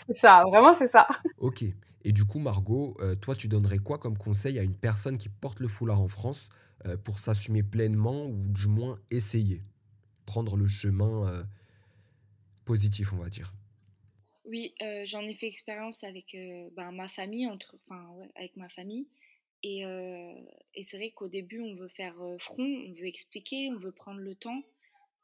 [0.07, 1.07] c'est ça, vraiment, c'est ça.
[1.37, 1.63] Ok.
[2.03, 5.29] Et du coup, Margot, euh, toi, tu donnerais quoi comme conseil à une personne qui
[5.29, 6.49] porte le foulard en France
[6.85, 9.61] euh, pour s'assumer pleinement ou du moins essayer?
[10.25, 11.45] Prendre le chemin
[12.65, 13.53] positif, on va dire.
[14.45, 14.75] Oui,
[15.05, 16.37] j'en ai fait expérience avec
[16.75, 19.07] ben, ma famille, entre, enfin, avec ma famille.
[19.65, 20.33] Euh,
[20.75, 23.91] et, c'est vrai qu'au début, on veut faire euh, front, on veut expliquer, on veut
[23.91, 24.61] prendre le temps,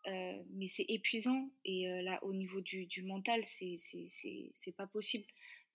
[0.08, 1.50] euh, mais c'est épuisant.
[1.66, 5.26] Et là, au niveau du, du mental, c'est pas possible.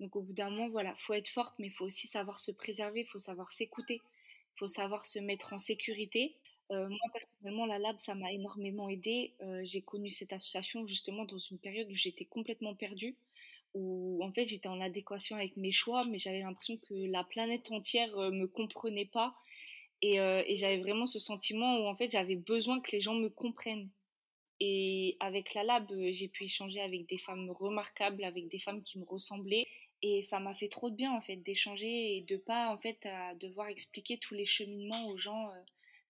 [0.00, 2.50] Donc au bout d'un moment, voilà, faut être forte, mais il faut aussi savoir se
[2.50, 6.37] préserver, il faut savoir s'écouter, il faut savoir se mettre en sécurité.
[6.70, 9.35] Moi, personnellement, la Lab, ça m'a énormément aidé.
[9.62, 13.16] J'ai connu cette association justement dans une période où j'étais complètement perdue
[13.76, 17.70] où en fait j'étais en adéquation avec mes choix, mais j'avais l'impression que la planète
[17.70, 19.37] entière euh, me comprenait pas.
[20.02, 23.29] Et, euh, j'avais vraiment ce sentiment où en fait j'avais besoin que les gens me
[23.29, 23.90] comprennent.
[24.61, 28.83] Et avec la lab, euh, j'ai pu échanger avec des femmes remarquables, avec des femmes
[28.83, 29.66] qui me ressemblaient.
[30.02, 33.09] Et ça m'a fait trop de bien en fait d'échanger et de pas en fait
[33.40, 35.48] devoir expliquer tous les cheminements aux gens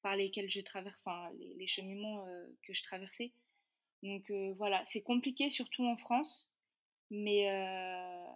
[0.06, 2.24] par lesquels je traverse, enfin les, cheminements
[2.62, 3.32] que je traversais.
[4.04, 6.52] Donc voilà, c'est compliqué surtout en France
[7.10, 8.30] mais, euh,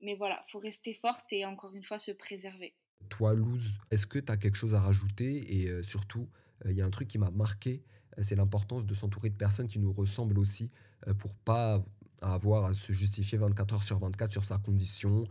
[0.00, 2.74] mais voilà, faut rester forte et encore une fois se préserver.
[3.08, 5.60] Toi, Luz, est-ce que tu as quelque chose à rajouter?
[5.60, 6.28] Et euh, surtout,
[6.64, 7.82] euh, il y a un truc qui m'a marqué,
[8.20, 10.70] c'est l'importance de s'entourer de personnes qui nous ressemblent aussi
[11.18, 11.82] pour pas
[12.22, 15.26] avoir à se justifier 24 heures sur 24 sur sa condition,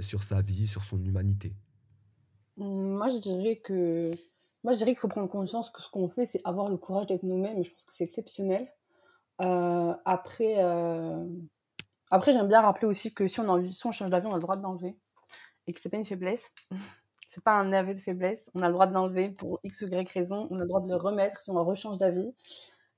[0.00, 1.52] sur sa vie, sur son humanité.
[2.56, 4.14] Moi, je dirais que
[4.64, 7.06] moi, je dirais qu'il faut prendre conscience que ce qu'on fait, c'est avoir le courage
[7.06, 7.64] d'être nous-mêmes.
[7.64, 8.68] Je pense que c'est exceptionnel.
[9.38, 10.56] après,
[12.10, 14.36] après, j'aime bien rappeler aussi que si on, a, si on change d'avis, on a
[14.36, 14.96] le droit de l'enlever.
[15.66, 16.50] Et que c'est pas une faiblesse.
[17.28, 18.50] c'est pas un aveu de faiblesse.
[18.54, 20.48] On a le droit de l'enlever pour X ou Y raison.
[20.50, 22.34] On a le droit de le remettre si on rechange d'avis.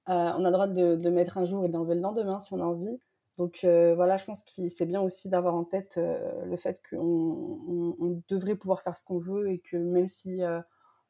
[0.08, 2.52] Euh, on a le droit de, le mettre un jour et d'enlever le lendemain si
[2.54, 2.98] on a envie.
[3.36, 6.80] Donc euh, voilà, je pense que c'est bien aussi d'avoir en tête euh, le fait
[6.88, 10.42] qu'on on, devrait pouvoir faire ce qu'on veut et que même si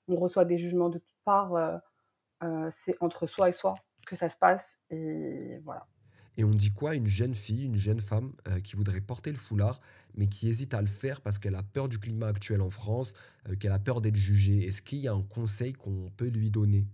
[0.09, 1.81] on reçoit des jugements de toutes parts,
[2.71, 3.75] c'est entre soi et soi
[4.07, 4.79] que ça se passe.
[4.91, 5.87] Et voilà.
[6.37, 9.37] Et on dit quoi Une jeune fille, une jeune femme euh, qui voudrait porter le
[9.37, 9.81] foulard,
[10.15, 13.15] mais qui hésite à le faire parce qu'elle a peur du climat actuel en France,
[13.49, 14.67] euh, qu'elle a peur d'être jugée?
[14.67, 16.87] Est-ce qu'il y a un conseil qu'on peut lui donner?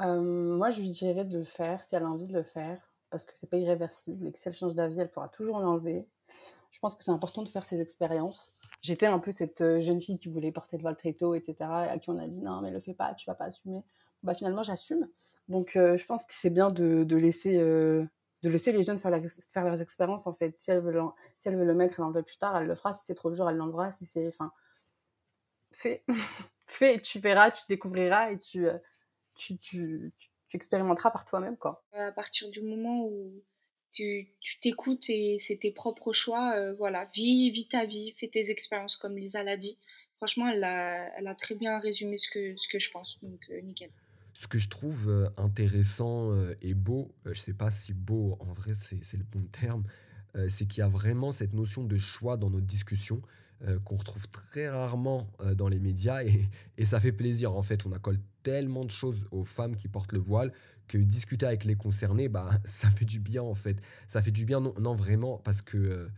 [0.00, 2.78] Euh, Moi, je lui dirais de le faire si elle a envie de le faire,
[3.10, 6.06] parce que c'est pas irréversible et que si elle change d'avis, elle pourra toujours l'enlever.
[6.74, 8.60] Je pense que c'est important de faire ces expériences.
[8.82, 11.98] J'étais un peu cette jeune fille qui voulait porter le voile très tôt, etc., à
[12.00, 13.84] qui on a dit non, mais le fais pas, tu vas pas assumer.
[14.24, 15.08] Bah, finalement, j'assume.
[15.48, 17.56] Donc, je pense que c'est bien de, laisser
[18.44, 19.16] de laisser les jeunes faire,
[19.52, 20.58] faire leurs expériences en fait.
[20.58, 21.00] Si elle veut le,
[21.38, 22.92] si elle veut le mettre et l'enlever plus tard, elle le fera.
[22.92, 23.92] Si c'est trop dur, elle l'enlèvera.
[23.92, 24.52] Si c'est, enfin,
[25.72, 26.04] fais,
[26.66, 28.78] fais, tu verras, tu découvriras et tu, euh,
[29.34, 31.84] tu, tu, tu, expérimenteras par toi-même quoi.
[31.92, 33.42] À partir du moment où
[33.94, 38.50] tu t'écoutes et c'est tes propres choix, euh, voilà, vis, vis ta vie, fais tes
[38.50, 39.78] expériences comme Lisa l'a dit.
[40.16, 43.18] franchement, elle a, elle a très bien résumé ce que, ce que je pense.
[43.22, 43.90] Donc, nickel.
[44.34, 49.16] Ce que je trouve intéressant et beau, je sais pas si beau en vrai c'est
[49.16, 49.84] le bon terme,
[50.48, 53.22] c'est qu'il y a vraiment cette notion de choix dans notre discussion
[53.84, 57.86] qu'on retrouve très rarement dans les médias et, et, ça fait plaisir en fait.
[57.86, 60.52] On accole tellement de choses aux femmes qui portent le voile
[60.88, 63.80] que discuter avec les concernés, bah, ça fait du bien en fait.
[64.08, 66.08] Ça fait du bien, non, non vraiment, parce que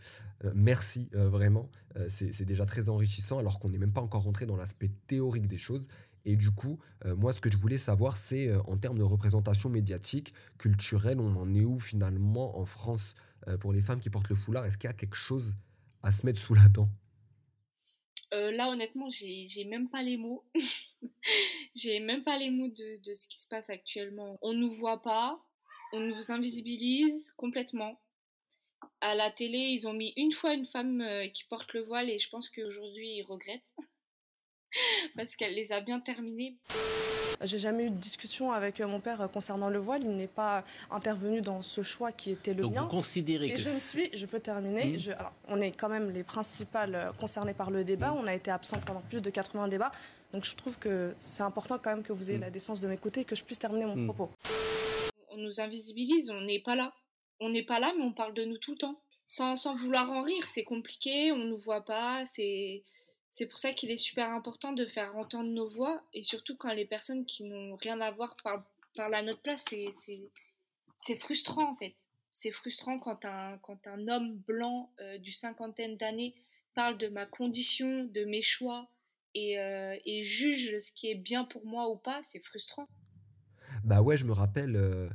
[0.55, 1.71] merci vraiment.
[2.09, 5.59] c'est déjà très enrichissant alors qu'on n'est même pas encore rentré dans l'aspect théorique des
[5.59, 5.89] choses.
[6.27, 9.05] Et du coup, euh, moi, ce que je voulais savoir, c'est euh, en termes de
[9.05, 13.15] représentation médiatique, culturelle, on en est où finalement en France
[13.47, 14.67] euh, pour les femmes qui portent le foulard?
[14.67, 15.55] Est-ce qu'il y a quelque chose
[16.03, 16.91] à se mettre sous la dent?
[18.33, 20.45] Là, honnêtement, j'ai même pas les mots.
[21.75, 24.39] j'ai même pas les mots de, de, ce qui se passe actuellement.
[24.43, 25.41] On nous voit pas,
[25.93, 28.01] on nous invisibilise complètement.
[29.01, 32.19] À la télé, ils ont mis une fois une femme qui porte le voile et
[32.19, 33.75] je pense qu'aujourd'hui, ils regrettent.
[35.17, 36.57] parce qu'elle les a bien terminés.
[37.43, 40.03] J'ai jamais eu de discussion avec euh, mon père euh, concernant le voile.
[40.03, 42.83] Il n'est pas intervenu dans ce choix qui était le Donc mien.
[42.85, 44.85] Vous considérez Et que je me suis, je peux terminer.
[44.87, 44.99] Mmh.
[44.99, 48.15] Je- alors, on est quand même les principales euh, concernées par le débat.
[48.19, 49.93] On a été absent pendant plus de 80 débats.
[50.33, 52.43] Donc je trouve que c'est important quand même que vous ayez Mmh.
[52.43, 54.07] la décence de m'écouter et que je puisse terminer mon Mmh.
[54.15, 54.31] propos.
[55.29, 56.93] On nous invisibilise, on n'est pas là.
[57.41, 58.99] On n'est pas là, mais on parle de nous tout le temps.
[59.29, 62.83] Sans, sans vouloir en rire, c'est compliqué, on nous voit pas, c'est...
[63.39, 66.73] C'est pour ça qu'il est super important de faire entendre nos voix, et surtout quand
[66.73, 68.65] les personnes qui n'ont rien à voir parlent,
[68.97, 71.95] à notre place, c'est- frustrant en fait.
[72.33, 76.35] C'est frustrant quand un, quand un homme blanc euh, du cinquantaine d'années
[76.75, 78.89] parle de ma condition, de mes choix,
[79.35, 82.89] et, euh, et juge ce qui est bien pour moi ou pas, c'est frustrant.
[83.85, 85.11] Bah ouais, je me rappelle euh,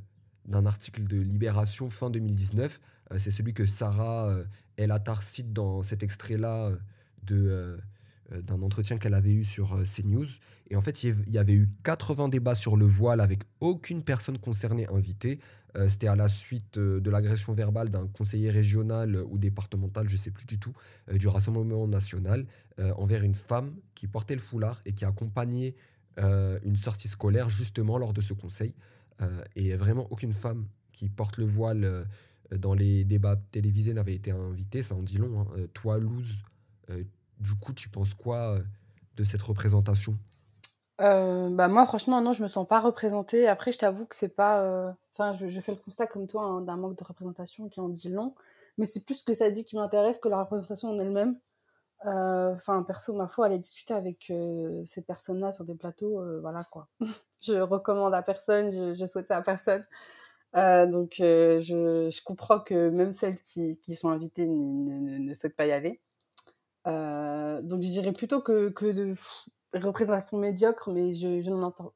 [0.45, 2.81] d'un article de Libération fin 2019.
[3.13, 4.31] Euh, c'est celui que Sarah
[4.77, 6.71] El Attar cite dans cet extrait-là
[7.23, 7.79] de,
[8.39, 10.27] d'un entretien qu'elle avait eu sur euh, CNews.
[10.69, 14.37] Et en fait, il y avait eu 80 débats sur le voile avec aucune personne
[14.37, 15.39] concernée invitée.
[15.75, 20.07] Euh, C'était à la suite euh, de l'agression verbale d'un conseiller régional euh, ou départemental,
[20.09, 20.73] je ne sais plus du tout,
[21.09, 22.45] euh, du Rassemblement national,
[22.79, 25.75] euh, envers une femme qui portait le foulard et qui accompagnait
[26.19, 28.73] euh, une sortie scolaire justement lors de ce conseil.
[29.21, 32.03] Euh, et vraiment, aucune femme qui porte le voile euh,
[32.57, 34.83] dans les débats télévisés n'avait été invitée.
[34.83, 35.39] Ça en dit long.
[35.41, 35.47] hein.
[35.55, 35.99] Euh, toi,
[36.89, 37.03] euh,
[37.41, 38.59] du coup, tu penses quoi euh,
[39.17, 40.17] de cette représentation?
[40.99, 43.47] Euh, bah moi franchement non je me sens pas représentée.
[43.47, 44.91] Après je t'avoue que c'est pas euh,
[45.39, 48.35] je, fais le constat comme toi hein, d'un manque de représentation qui en dit long.
[48.77, 51.39] Mais c'est plus ce que ça dit qui m'intéresse que la représentation en elle-même.
[52.03, 54.31] Enfin perso ma foi aller discuter avec
[54.85, 56.87] ces personnes là sur des plateaux voilà quoi.
[57.41, 59.83] Je recommande à personne je, je souhaite ça à personne.
[60.53, 65.99] Donc je, comprends que même celles qui, sont invitées ne, ne, souhaitent pas y aller
[66.85, 69.13] donc je dirais plutôt que, que de
[69.73, 71.51] représentation médiocre, mais je, je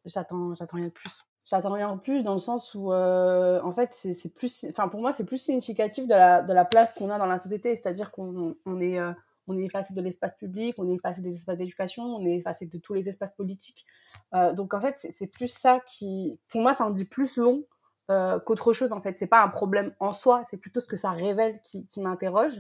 [0.06, 1.26] j'attends, j'attends rien de plus.
[1.46, 5.00] J'attends rien de plus dans le sens où, euh, en fait, c'est, plus, enfin pour
[5.00, 8.82] moi, c'est plus significatif de la, place qu'on a dans la société, c'est-à-dire qu'on on
[8.82, 9.12] est, euh,
[9.48, 12.66] on est effacé de l'espace public, on est effacé des espaces d'éducation, on est effacé
[12.66, 13.86] de tous les espaces politiques.
[14.34, 17.64] Euh, donc en fait, c'est, plus ça qui, pour moi, ça en dit plus long
[18.10, 18.92] euh, qu'autre chose.
[18.92, 21.88] En fait, c'est pas un problème en soi, c'est plutôt ce que ça révèle qui
[21.98, 22.60] m'interroge.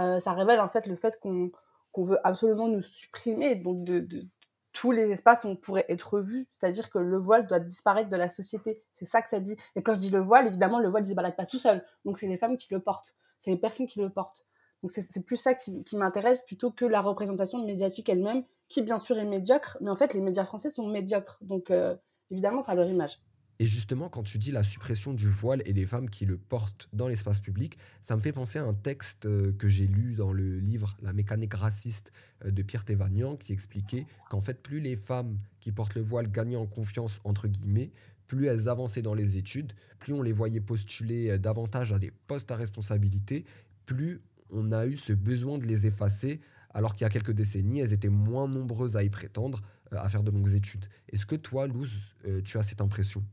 [0.00, 4.26] Euh, ça révèle en fait le fait qu'on veut absolument nous supprimer donc de,
[4.72, 8.16] tous les espaces où on pourrait être vu, c'est-à-dire que le voile doit disparaître de
[8.16, 8.82] la société.
[8.94, 9.56] C'est ça que ça dit.
[9.76, 11.84] Et quand je dis le voile, évidemment, le voile ne se balade pas tout seul.
[12.04, 14.46] Donc c'est les femmes qui le portent, c'est les personnes qui le portent.
[14.82, 18.98] Donc c'est plus ça qui, qui m'intéresse plutôt que la représentation médiatique elle-même, qui bien
[18.98, 21.38] sûr est médiocre, mais en fait les médias français sont médiocres.
[21.40, 21.94] Donc euh,
[22.30, 23.20] évidemment, ça a leur image.
[23.60, 26.88] Et justement, quand tu dis la suppression du voile et des femmes qui le portent
[26.92, 30.32] dans l'espace public, ça me fait penser à un texte euh, que j'ai lu dans
[30.32, 32.10] le livre La mécanique raciste
[32.44, 36.28] euh, de Pierre Thévagnan qui expliquait qu'en fait, plus les femmes qui portent le voile
[36.32, 37.92] gagnaient en confiance, entre guillemets,
[38.26, 42.10] plus elles avançaient dans les études, plus on les voyait postuler euh, davantage à des
[42.10, 43.44] postes à responsabilité,
[43.86, 46.40] plus on a eu ce besoin de les effacer,
[46.70, 49.60] alors qu'il y a quelques décennies, elles étaient moins nombreuses à y prétendre,
[49.92, 50.86] à faire de longues études.
[51.12, 53.24] Est-ce que toi, Luz, tu as cette impression?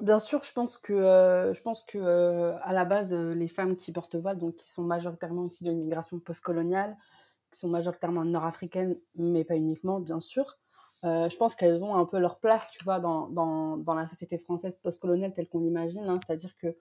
[0.00, 3.48] Bien sûr, je pense que, euh, je pense que euh, à la base, euh, les
[3.48, 6.96] femmes qui portent voile, donc qui sont majoritairement issues de l'immigration postcoloniale,
[7.50, 10.58] qui sont majoritairement nord-africaines, mais pas uniquement, bien sûr,
[11.04, 14.76] je pense qu'elles ont un peu leur place, tu vois, dans, dans, la société française
[14.82, 16.76] postcoloniale telle qu'on l'imagine, hein, c'est-à-dire que,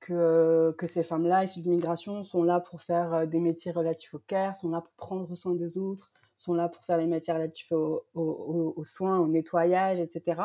[0.00, 4.56] que, que ces femmes-là, issues d'immigration, sont là pour faire des métiers relatifs au care,
[4.56, 8.04] sont là pour prendre soin des autres, sont là pour faire les métiers relatifs au-
[8.14, 10.42] au- au- aux soins, au nettoyage, etc.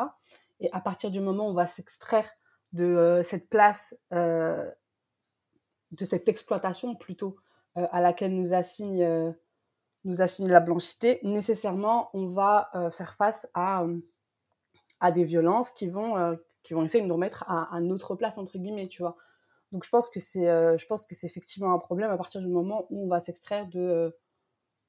[0.60, 2.28] Et à partir du moment où on va s'extraire
[2.72, 4.70] de euh, cette place, euh,
[5.92, 7.36] de cette exploitation plutôt,
[7.76, 9.34] euh, à laquelle nous assigne
[10.04, 13.84] nous assigner la blanchité, nécessairement, on va faire face à,
[14.98, 18.38] à des violences qui vont, qui vont essayer de nous remettre à, à, notre place,
[18.38, 19.18] entre guillemets, tu vois.
[19.72, 22.48] Donc je pense que c'est je pense que c'est effectivement un problème à partir du
[22.48, 24.16] moment où on va s'extraire de,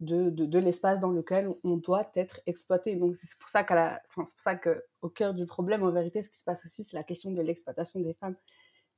[0.02, 2.96] de, de, l'espace dans lequel on doit être exploité.
[2.96, 6.30] Donc c'est pour ça qu'à enfin, pour ça qu'au cœur du problème, en vérité, ce
[6.30, 8.36] qui se passe aussi, c'est la question de l'exploitation des femmes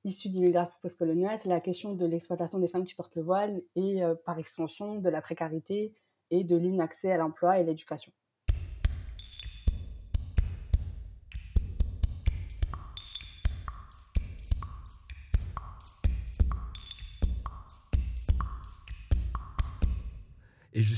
[0.05, 4.01] issues d'immigration postcoloniale, c'est la question de l'exploitation des femmes qui portent le voile et
[4.25, 5.93] par extension de la précarité
[6.29, 8.11] et de l'inaccès à l'emploi et l'éducation.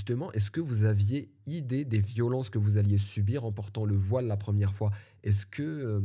[0.06, 3.96] Justement, est-ce que vous aviez idée des violences que vous alliez subir en portant le
[3.96, 4.92] voile la première fois?
[5.24, 6.00] Est-ce que euh,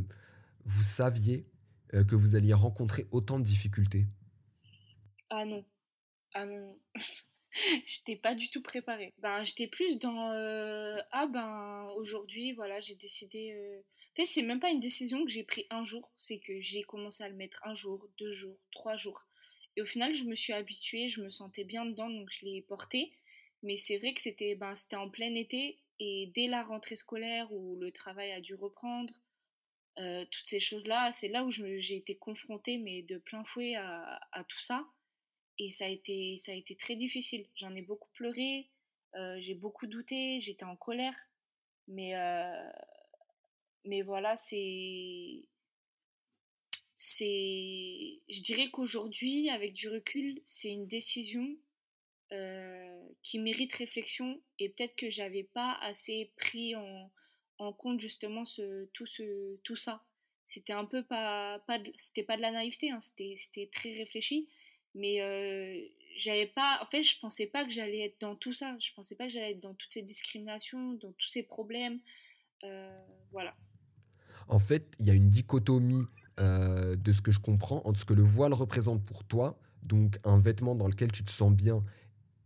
[0.65, 1.45] vous saviez
[1.93, 4.07] euh, que vous alliez rencontrer autant de difficultés?
[5.29, 5.63] Ah non.
[6.33, 6.79] Ah non.
[7.85, 9.13] j'étais pas du tout préparée.
[9.19, 13.53] Ben, j'étais plus dans euh, ah ben aujourd'hui voilà j'ai décidé.
[13.53, 16.81] En fait c'est même pas une décision que j'ai pris un jour, c'est que j'ai
[16.81, 19.27] commencé à le mettre un jour, deux jours, trois jours.
[19.77, 22.63] Et au final je me suis habituée, je me sentais bien dedans donc je l'ai
[22.63, 23.13] porté.
[23.63, 27.75] Mais c'est vrai que c'était ben, en plein été et dès la rentrée scolaire où
[27.75, 29.13] le travail a dû reprendre,
[29.99, 34.19] euh, toutes ces choses-là, c'est là où j'ai été confrontée mais de plein fouet à,
[34.31, 34.87] à, tout ça.
[35.59, 37.45] Et ça a été, ça a été très difficile.
[37.55, 38.69] J'en ai beaucoup pleuré,
[39.15, 41.15] euh, j'ai beaucoup douté, j'étais en colère.
[41.87, 42.71] Mais, euh,
[43.85, 45.45] mais voilà, c'est.
[46.97, 48.21] C'est.
[48.29, 51.57] Je dirais qu'aujourd'hui, avec du recul, c'est une décision
[52.33, 58.85] euh, qui mérite réflexion et peut-être que j'avais pas assez pris en, compte justement ce,
[58.93, 60.05] tout, ce, tout ça.
[60.45, 64.47] C'était un peu pas, pas c'était pas de la naïveté, hein, c'était, très réfléchi,
[64.95, 65.77] mais euh,
[66.15, 69.15] j'avais pas, en fait, je pensais pas que j'allais être dans tout ça, je pensais
[69.15, 71.99] pas que j'allais être dans toutes ces discriminations, dans tous ces problèmes,
[72.63, 72.97] euh,
[73.33, 73.53] voilà.
[74.47, 76.05] En fait, il y a une dichotomie
[76.37, 80.37] de ce que je comprends entre ce que le voile représente pour toi, donc un
[80.37, 81.83] vêtement dans lequel tu te sens bien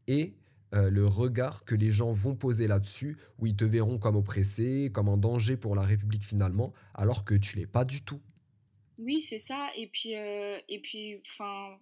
[0.08, 0.36] et
[0.76, 4.92] euh, le regard que les gens vont poser là-dessus, où ils te verront comme oppressé,
[4.94, 8.22] comme un danger pour la République finalement, alors que tu l'es pas du tout.
[9.00, 9.70] Oui, c'est ça.
[9.76, 11.78] Et puis, euh, et puis, enfin,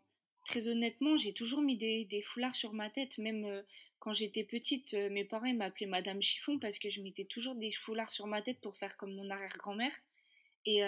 [0.45, 3.17] très honnêtement, j'ai toujours mis des, des, foulards sur ma tête.
[3.17, 3.61] Même euh,
[3.99, 8.11] quand j'étais petite, mes parents m'appelaient Madame Chiffon parce que je mettais toujours des foulards
[8.11, 9.93] sur ma tête pour faire comme mon arrière-grand-mère.
[10.65, 10.81] Et,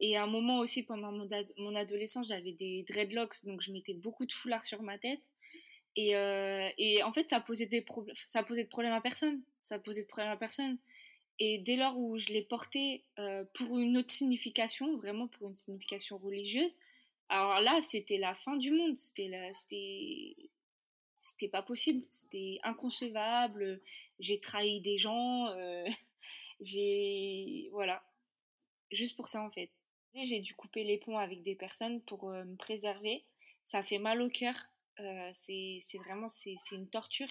[0.00, 1.26] et à un moment aussi, pendant mon,
[1.58, 5.22] mon adolescence, j'avais des dreadlocks, donc je mettais beaucoup de foulards sur ma tête.
[5.96, 9.42] Et, euh, et en fait, ça posait, des ça posait de problème à personne.
[9.60, 10.78] Ça posait de problème à personne.
[11.38, 15.54] Et dès lors où je l'ai porté euh, pour une autre signification, vraiment pour une
[15.54, 16.78] signification religieuse,
[17.28, 18.96] alors là, c'était la fin du monde.
[18.96, 20.36] C'était c'était
[21.22, 22.04] c'était pas possible.
[22.10, 23.80] C'était inconcevable.
[24.18, 25.48] J'ai trahi des gens.
[25.48, 25.86] Euh,
[26.60, 28.02] j'ai voilà.
[28.90, 29.70] Juste pour ça en fait.
[30.14, 33.24] J'ai dû couper les ponts avec des personnes pour me préserver.
[33.64, 37.28] Ça fait mal au cœur euh, c'est vraiment c'est une torture.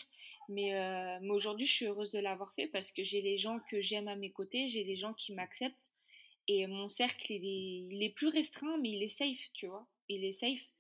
[0.49, 3.59] Mais, euh, mais aujourd'hui, je suis heureuse de l'avoir fait parce que j'ai les gens
[3.69, 5.93] que j'aime à mes côtés, j'ai les gens qui m'acceptent.
[6.47, 9.87] Et mon cercle, il est, il est, plus restreint, mais il est safe, tu vois.
[10.09, 10.71] Il est safe.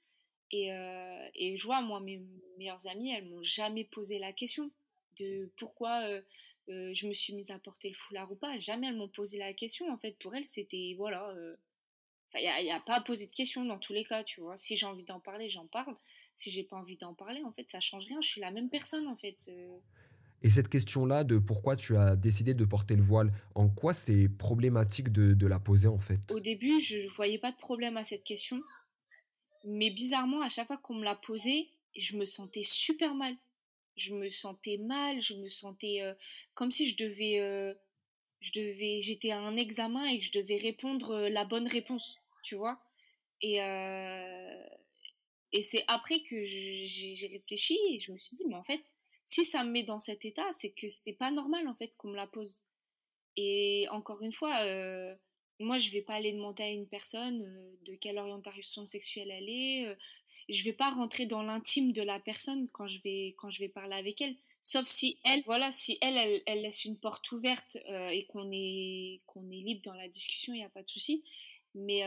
[0.51, 2.21] Et, euh, et je vois, moi, mes
[2.57, 4.71] meilleures amies, elles m'ont jamais posé la question
[5.19, 6.05] de pourquoi
[6.67, 8.57] je me suis mise à porter le foulard ou pas.
[8.57, 9.91] Jamais elles m'ont posé la question.
[9.91, 11.33] En fait, pour elles, c'était, voilà,
[12.35, 14.57] il n'y a, a, pas à poser de questions dans tous les cas, tu vois.
[14.57, 15.95] Si j'ai envie d'en parler, j'en parle
[16.35, 18.19] si j'ai pas envie d'en parler, en fait, ça change rien.
[18.21, 19.49] Je suis la même personne, en fait.
[19.49, 19.77] Euh.
[20.41, 24.27] Et cette question-là de pourquoi tu as décidé de porter le voile, en quoi c'est
[24.27, 26.19] problématique de, de, la poser, en fait?
[26.31, 28.59] Au début, je voyais pas de problème à cette question.
[29.65, 33.35] Mais bizarrement, à chaque fois qu'on me l'a posée, je me sentais super mal.
[33.95, 36.13] Je me sentais mal, je me sentais euh,
[36.53, 37.39] comme si je devais...
[37.39, 37.73] Euh,
[38.39, 42.55] je devais j'étais à un examen et que je devais répondre la bonne réponse, tu
[42.55, 42.81] vois?
[43.43, 43.59] Et,
[45.53, 48.81] et c'est après que j'ai réfléchi et je me suis dit, mais en fait,
[49.25, 52.09] si ça me met dans cet état, c'est que c'était pas normal en fait qu'on
[52.09, 52.65] me la pose.
[53.37, 55.15] Et encore une fois, euh,
[55.59, 59.49] moi je vais pas aller demander à une personne euh, de quelle orientation sexuelle elle
[59.49, 59.87] est.
[59.87, 59.95] Euh,
[60.49, 63.69] je vais pas rentrer dans l'intime de la personne quand je vais quand je vais
[63.69, 64.35] parler avec elle.
[64.61, 67.77] Sauf si elle, voilà, si elle, elle, laisse une porte ouverte
[68.11, 71.23] et qu'on est qu'on est libre dans la discussion, il n'y a pas de souci.
[71.73, 72.03] Mais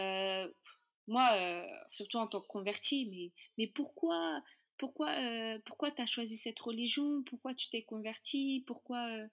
[1.07, 4.43] moi, euh, surtout en tant que converti, mais, mais pourquoi
[4.77, 7.23] pourquoi euh, pourquoi tu as choisi cette religion?
[7.25, 9.29] Pourquoi tu t'es converti Pourquoi euh,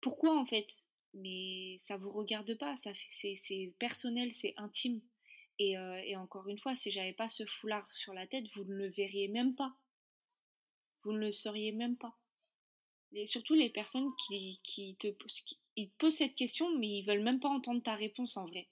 [0.00, 0.86] pourquoi en fait?
[1.14, 5.00] Mais ça vous regarde pas, ça c'est personnel, c'est intime.
[5.58, 5.74] Et,
[6.06, 8.88] et, encore une fois, si j'avais pas ce foulard sur la tête, vous ne le
[8.88, 9.76] verriez même pas.
[11.02, 12.16] Vous ne le sauriez même pas.
[13.12, 17.22] Et surtout les personnes qui, qui te qui, te posent cette question, mais ils veulent
[17.22, 18.68] même pas entendre ta réponse en vrai.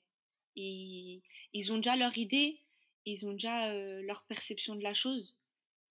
[0.57, 1.23] Ils,
[1.53, 2.61] ils ont déjà leur idée,
[3.07, 5.37] ils ont déjà euh, leur perception de la chose.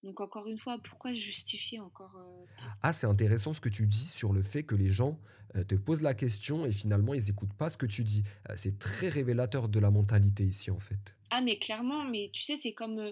[0.04, 2.46] Donc encore une fois, pourquoi justifier encore euh,
[2.82, 5.20] Ah, c'est intéressant ce que tu dis sur le fait que les gens
[5.56, 8.24] euh, te posent la question et finalement ils n'écoutent pas ce que tu dis.
[8.56, 11.14] C'est très révélateur de la mentalité ici en fait.
[11.32, 13.12] Ah mais clairement, mais tu sais, c'est comme...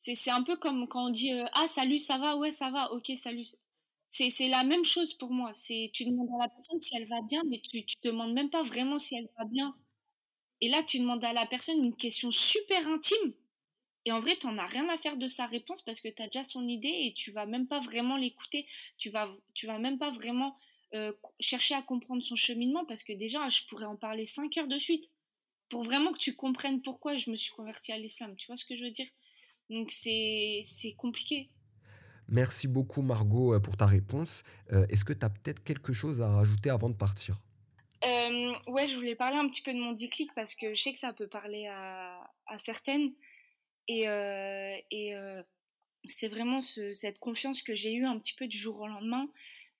[0.00, 2.36] c'est un peu comme quand on dit Ah salut, ça va?
[2.36, 3.44] Ouais, ça va, ok, salut.
[4.08, 5.50] C'est c'est la même chose pour moi.
[5.52, 8.50] C'est Tu demandes à la personne si elle va bien, mais tu tu demandes même
[8.50, 9.76] pas vraiment si elle va bien.
[10.60, 13.34] Et là, tu demandes à la personne une question super intime.
[14.04, 16.26] Et en vrai, t'en as rien à faire de sa réponse parce que tu as
[16.26, 18.66] déjà son idée et tu vas même pas vraiment l'écouter.
[18.98, 20.56] Tu vas, tu vas même pas vraiment
[20.94, 24.68] euh, chercher à comprendre son cheminement parce que déjà, je pourrais en parler 5 heures
[24.68, 25.10] de suite
[25.68, 28.34] pour vraiment que tu comprennes pourquoi je me suis convertie à l'islam.
[28.36, 29.08] Tu vois ce que je veux dire?
[29.68, 31.50] Donc c'est c'est compliqué.
[32.28, 34.42] Merci beaucoup Margot euh, pour ta réponse.
[34.72, 37.40] Euh, Est-ce que tu as peut-être quelque chose à rajouter avant de partir?
[38.36, 40.92] Euh, ouais, je voulais parler un petit peu de mon déclic parce que je sais
[40.92, 42.28] que ça peut parler à,
[42.58, 43.12] certaines.
[43.88, 45.42] Et, euh, et euh,
[46.06, 49.28] c'est vraiment ce- cette confiance que j'ai eue un petit peu du jour au lendemain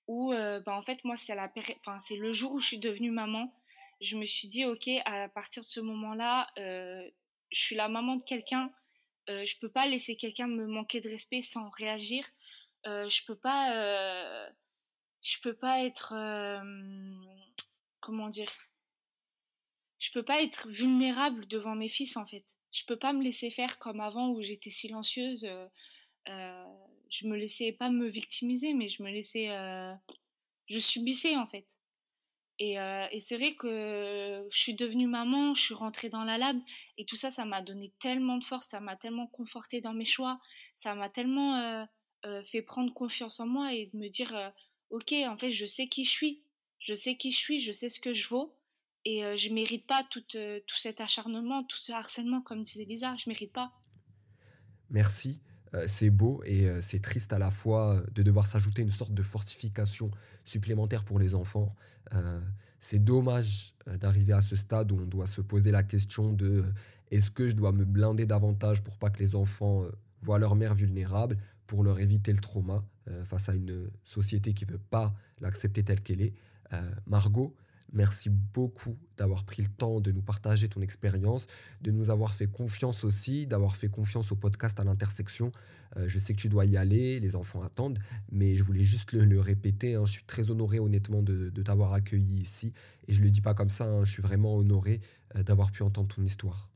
[0.07, 1.51] où, bah, en fait, moi, c'est la
[1.81, 3.53] enfin, c'est le jour où je suis devenue maman.
[4.01, 7.11] Je me suis dit, OK, à partir de ce moment-là, je
[7.51, 8.71] suis la maman de quelqu'un.
[9.29, 12.25] Euh, je peux pas laisser quelqu'un me manquer de respect sans réagir.
[12.85, 14.47] Je peux pas,
[15.21, 16.13] je peux pas être,
[18.07, 18.47] comment dire,
[19.99, 22.45] je peux pas être vulnérable devant mes fils en fait.
[22.71, 25.45] Je peux pas me laisser faire comme avant où j'étais silencieuse.
[25.45, 25.67] euh,
[26.29, 26.65] euh,
[27.09, 29.93] je me laissais pas me victimiser, mais je me laissais, euh,
[30.67, 31.79] je subissais en fait.
[32.59, 36.37] Et, euh, et c'est vrai que je suis devenue maman, je suis rentrée dans la
[36.37, 36.57] lab
[36.97, 40.05] et tout ça, ça m'a donné tellement de force, ça m'a tellement confortée dans mes
[40.05, 40.39] choix,
[40.75, 41.87] ça m'a tellement
[42.45, 44.33] fait prendre confiance en moi et de me dire,
[44.89, 46.43] ok, en fait, je sais qui je suis,
[46.87, 48.55] je sais qui je suis, je sais ce que je vaux
[49.03, 53.13] et euh, je mérite pas tout, euh, cet acharnement, tout ce harcèlement, comme disait Lisa,
[53.17, 53.73] je mérite pas.
[54.89, 55.41] Merci.
[55.73, 59.13] Euh, c'est beau et euh, c'est triste à la fois de devoir s'ajouter une sorte
[59.13, 60.09] de fortification
[60.45, 61.75] supplémentaire pour les enfants.
[62.79, 66.63] C'est dommage d'arriver à ce stade où on doit se poser la question de
[67.11, 69.83] est-ce que je dois me blinder davantage pour pas que les enfants
[70.21, 72.85] voient leur mère vulnérable, pour leur éviter le trauma
[73.25, 76.33] face à une société qui veut pas l'accepter telle qu'elle est.
[76.73, 77.55] Euh, Margot,
[77.93, 81.47] merci beaucoup d'avoir pris le temps de nous partager ton expérience,
[81.81, 85.51] de nous avoir fait confiance aussi, d'avoir fait confiance au podcast à l'intersection.
[85.95, 87.99] Euh, je sais que tu dois y aller, les enfants attendent,
[88.31, 89.95] mais je voulais juste le, répéter.
[89.95, 92.73] hein, je suis très honoré honnêtement de, t'avoir accueilli ici.
[93.07, 95.01] Et je le dis pas comme ça, hein, je suis vraiment honoré
[95.35, 96.71] euh, d'avoir pu entendre ton histoire.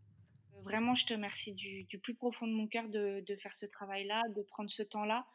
[0.64, 4.44] Vraiment, je te remercie du, plus profond de mon cœur de faire ce travail-là, de
[4.44, 5.26] prendre ce temps-là.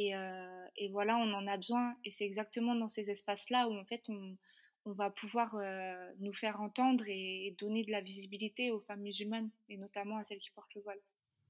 [0.00, 1.96] Et, euh, et voilà, on en a besoin.
[2.04, 4.36] Et c'est exactement dans ces espaces-là où en fait on,
[4.84, 9.02] on va pouvoir euh, nous faire entendre et, et donner de la visibilité aux femmes
[9.02, 11.00] musulmanes, et notamment à celles qui portent le voile.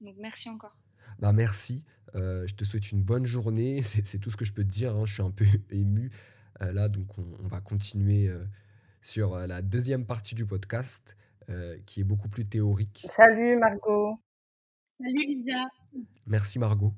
[0.01, 0.75] Donc merci encore.
[1.19, 1.83] Bah merci,
[2.15, 4.95] Euh, je te souhaite une bonne journée, c'est tout ce que je peux te dire,
[4.95, 6.09] hein, je suis un peu ému
[6.61, 8.43] euh, là, donc on, on va continuer euh,
[9.01, 11.15] sur la deuxième partie du podcast
[11.49, 13.05] euh, qui est beaucoup plus théorique.
[13.11, 14.15] Salut Margot.
[14.99, 15.61] Salut Lisa.
[16.25, 16.93] Merci Margot.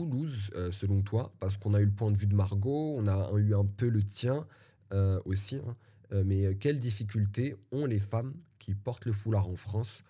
[0.00, 2.34] Du coup, Luz, euh, selon toi, parce qu'on a eu le point de vue de
[2.34, 4.46] Margot, on a eu un peu le tien
[4.92, 5.76] euh, aussi, hein,
[6.12, 10.02] euh, mais quelles difficultés ont les femmes qui portent le foulard en France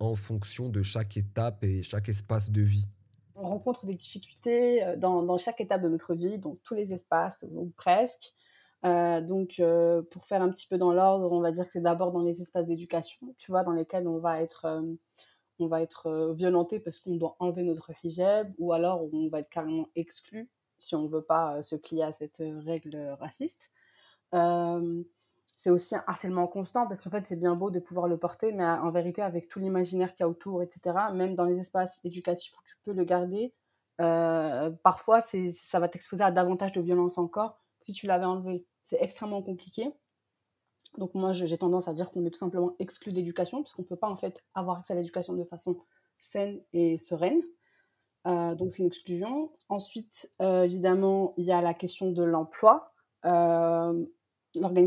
[0.00, 2.86] en fonction de chaque étape et chaque espace de vie?
[3.36, 7.44] On rencontre des difficultés dans, dans chaque étape de notre vie, donc tous les espaces,
[7.50, 8.34] ou presque.
[8.82, 9.62] Donc,
[10.10, 12.42] pour faire un petit peu dans l'ordre, on va dire que c'est d'abord dans les
[12.42, 14.82] espaces d'éducation, tu vois, dans lesquels on va être,
[15.58, 19.50] on va être violenté parce qu'on doit enlever notre hijab, ou alors on va être
[19.50, 20.48] carrément exclu
[20.78, 23.70] si on ne veut pas se plier à cette règle raciste.
[24.32, 28.52] C'est aussi un harcèlement constant parce qu'en fait, c'est bien beau de pouvoir le porter,
[28.52, 32.00] mais en vérité, avec tout l'imaginaire qu'il y a autour, etc., même dans les espaces
[32.04, 33.52] éducatifs où tu peux le garder,
[33.96, 38.64] parfois, ça va t'exposer à davantage de violence encore que si tu l'avais enlevé.
[38.84, 39.92] C'est extrêmement compliqué.
[40.96, 43.96] Donc moi, j'ai tendance à dire qu'on est tout simplement exclu d'éducation, puisqu'on ne peut
[43.96, 45.78] pas en fait avoir accès à l'éducation de façon
[46.18, 47.42] saine et sereine.
[48.26, 49.50] Euh, donc c'est une exclusion.
[49.68, 52.92] Ensuite, euh, évidemment, il y a la question de l'emploi.
[53.24, 54.04] Euh,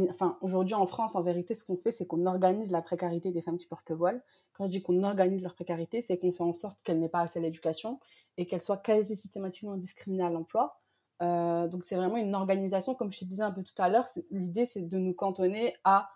[0.10, 3.41] enfin, aujourd'hui en France, en vérité, ce qu'on fait, c'est qu'on organise la précarité des
[3.41, 4.24] femmes qui portent le voile.
[4.54, 7.22] Quand je dis qu'on organise leur précarité, c'est qu'on fait en sorte qu'elles n'aient pas
[7.22, 7.99] accès à l'éducation
[8.38, 10.81] et qu'elles soient quasi systématiquement discriminées à l'emploi.
[11.22, 14.66] Donc c'est vraiment une organisation, comme je te disais un peu tout à l'heure, l'idée
[14.66, 16.10] c'est de nous cantonner à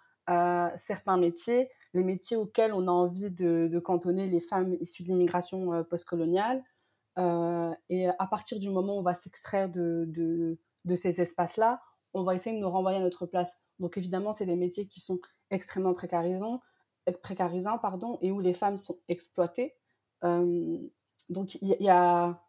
[0.77, 5.83] certains métiers, les métiers auxquels on a envie de, cantonner les femmes issues de l'immigration
[5.83, 6.63] postcoloniale.
[7.17, 10.05] et à partir du moment où on va s'extraire de,
[10.85, 11.81] de, ces espaces-là,
[12.13, 13.57] on va essayer de nous renvoyer à notre place.
[13.79, 15.19] Donc évidemment, c'est des métiers qui sont
[15.51, 16.61] extrêmement précarisants,
[17.21, 19.75] précarisants pardon, et où les femmes sont exploitées.
[20.21, 22.41] donc il y, a,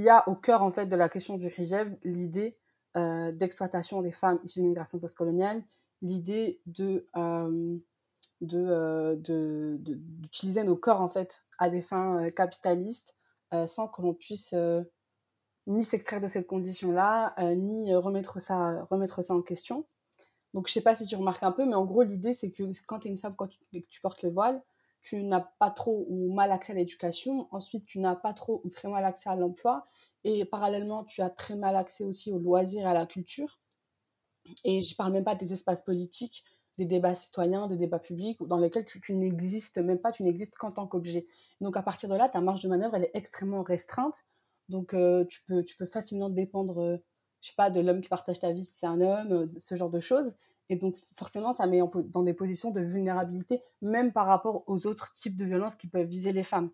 [0.00, 2.56] y a au cœur en fait de la question du hijab l'idée
[2.94, 5.62] d'exploitation des femmes issues de l'immigration postcoloniale
[6.00, 7.06] l'idée de,
[8.40, 13.14] de, d'utiliser nos corps en fait à des fins capitalistes
[13.66, 14.54] sans que l'on puisse
[15.66, 19.86] ni s'extraire de cette condition-là, ni remettre ça, remettre ça en question.
[20.54, 22.62] Donc je sais pas si tu remarques un peu, mais en gros l'idée c'est que
[22.86, 24.62] quand tu es une femme, quand tu, tu portes le voile,
[25.06, 28.70] tu n'as pas trop ou mal accès à l'éducation, ensuite tu n'as pas trop ou
[28.70, 29.86] très mal accès à l'emploi,
[30.24, 33.60] et parallèlement tu as très mal accès aussi aux loisirs et à la culture.
[34.64, 36.44] Et je parle même pas des espaces politiques,
[36.76, 40.72] des débats citoyens, des débats publics, dans lesquels tu, n'existes même pas, tu n'existes qu'en
[40.72, 41.26] tant qu'objet.
[41.60, 44.24] Donc à partir de là, ta marge de manœuvre, elle est extrêmement restreinte.
[44.68, 46.96] Donc euh, tu, peux, tu peux facilement dépendre, euh,
[47.42, 49.76] je sais pas, de l'homme qui partage ta vie si c'est un homme, euh, ce
[49.76, 50.34] genre de choses.
[50.68, 55.12] Et donc forcément, ça met dans des positions de vulnérabilité, même par rapport aux autres
[55.12, 56.70] types de violences qui peuvent viser les femmes.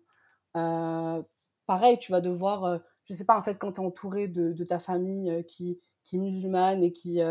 [1.67, 4.79] pareil, tu vas devoir, je sais pas, en fait, quand tu es entouré de, ta
[4.79, 7.21] famille qui, qui est musulmane et qui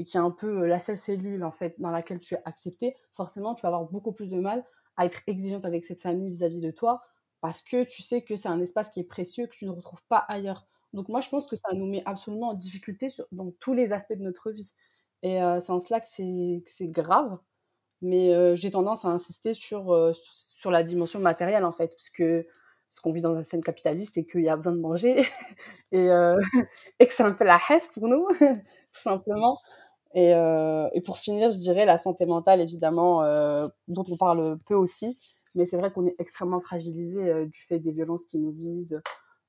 [0.00, 2.96] et qui est un peu la seule cellule en fait dans laquelle tu es accepté,
[3.12, 4.64] forcément tu vas avoir beaucoup plus de mal
[4.96, 7.02] à être exigeante avec cette famille vis-à-vis de toi
[7.42, 10.02] parce que tu sais que c'est un espace qui est précieux que tu ne retrouves
[10.08, 10.66] pas ailleurs.
[10.94, 14.14] Donc moi je pense que ça nous met absolument en difficulté dans tous les aspects
[14.14, 14.72] de notre vie.
[15.22, 17.38] Et c'est en cela que c'est grave.
[18.02, 22.46] Mais j'ai tendance à insister sur, sur, la dimension matérielle en fait, parce que
[23.02, 25.24] qu'on vit dans un système capitaliste et qu'il y a besoin de manger
[25.92, 26.08] et,
[26.98, 28.56] et que c'est un peu la hesse pour nous, tout
[28.92, 29.58] simplement.
[30.14, 33.22] Et, et, pour finir, je dirais la santé mentale, évidemment,
[33.88, 35.18] dont on parle peu aussi.
[35.56, 39.00] Mais c'est vrai qu'on est extrêmement fragilisé du fait des violences qui nous visent,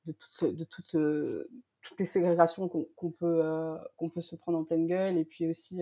[0.06, 0.96] de, toutes de toutes
[1.82, 3.44] toutes les ségrégations qu'on peut,
[3.98, 5.82] qu'on peut se prendre en pleine gueule, et puis aussi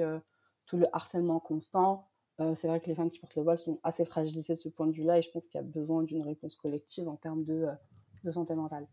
[0.65, 2.07] tout le harcèlement constant.
[2.55, 4.87] c'est vrai que les femmes qui portent le voile sont assez fragilisées de ce point
[4.87, 7.67] de vue-là, et je pense qu'il y a besoin d'une réponse collective en termes de,
[8.23, 8.87] de santé mentale.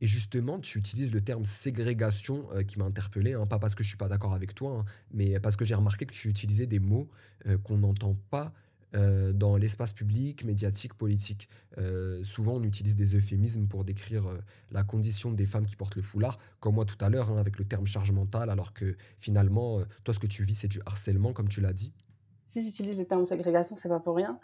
[0.00, 3.84] Et justement, tu utilises le terme ségrégation euh, qui m'a interpellé, hein, pas parce que
[3.84, 6.66] je suis pas d'accord avec toi, hein, mais parce que j'ai remarqué que tu utilisais
[6.66, 7.08] des mots
[7.46, 8.52] euh, qu'on n'entend pas
[8.94, 11.48] euh, dans l'espace public, médiatique, politique.
[12.24, 14.24] souvent, on utilise des euphémismes pour décrire
[14.70, 17.58] la condition des femmes qui portent le foulard, comme moi tout à l'heure, hein, avec
[17.58, 21.32] le terme charge mentale, alors que finalement, toi, ce que tu vis, c'est du harcèlement,
[21.32, 21.92] comme tu l'as dit.
[22.46, 24.38] Si j'utilise le terme ségrégation, c'est pas pour rien.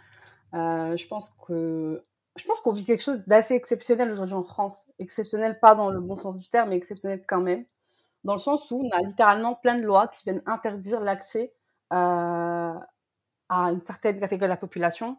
[0.53, 2.03] je pense que
[2.37, 4.85] je pense qu'on vit quelque chose d'assez exceptionnel aujourd'hui en France.
[4.99, 7.65] Exceptionnel, pas dans le bon sens du terme, mais exceptionnel quand même.
[8.25, 11.55] Dans le sens où on a littéralement plein de lois qui viennent interdire l'accès
[11.93, 12.75] euh,
[13.49, 15.19] à une certaine catégorie de la population,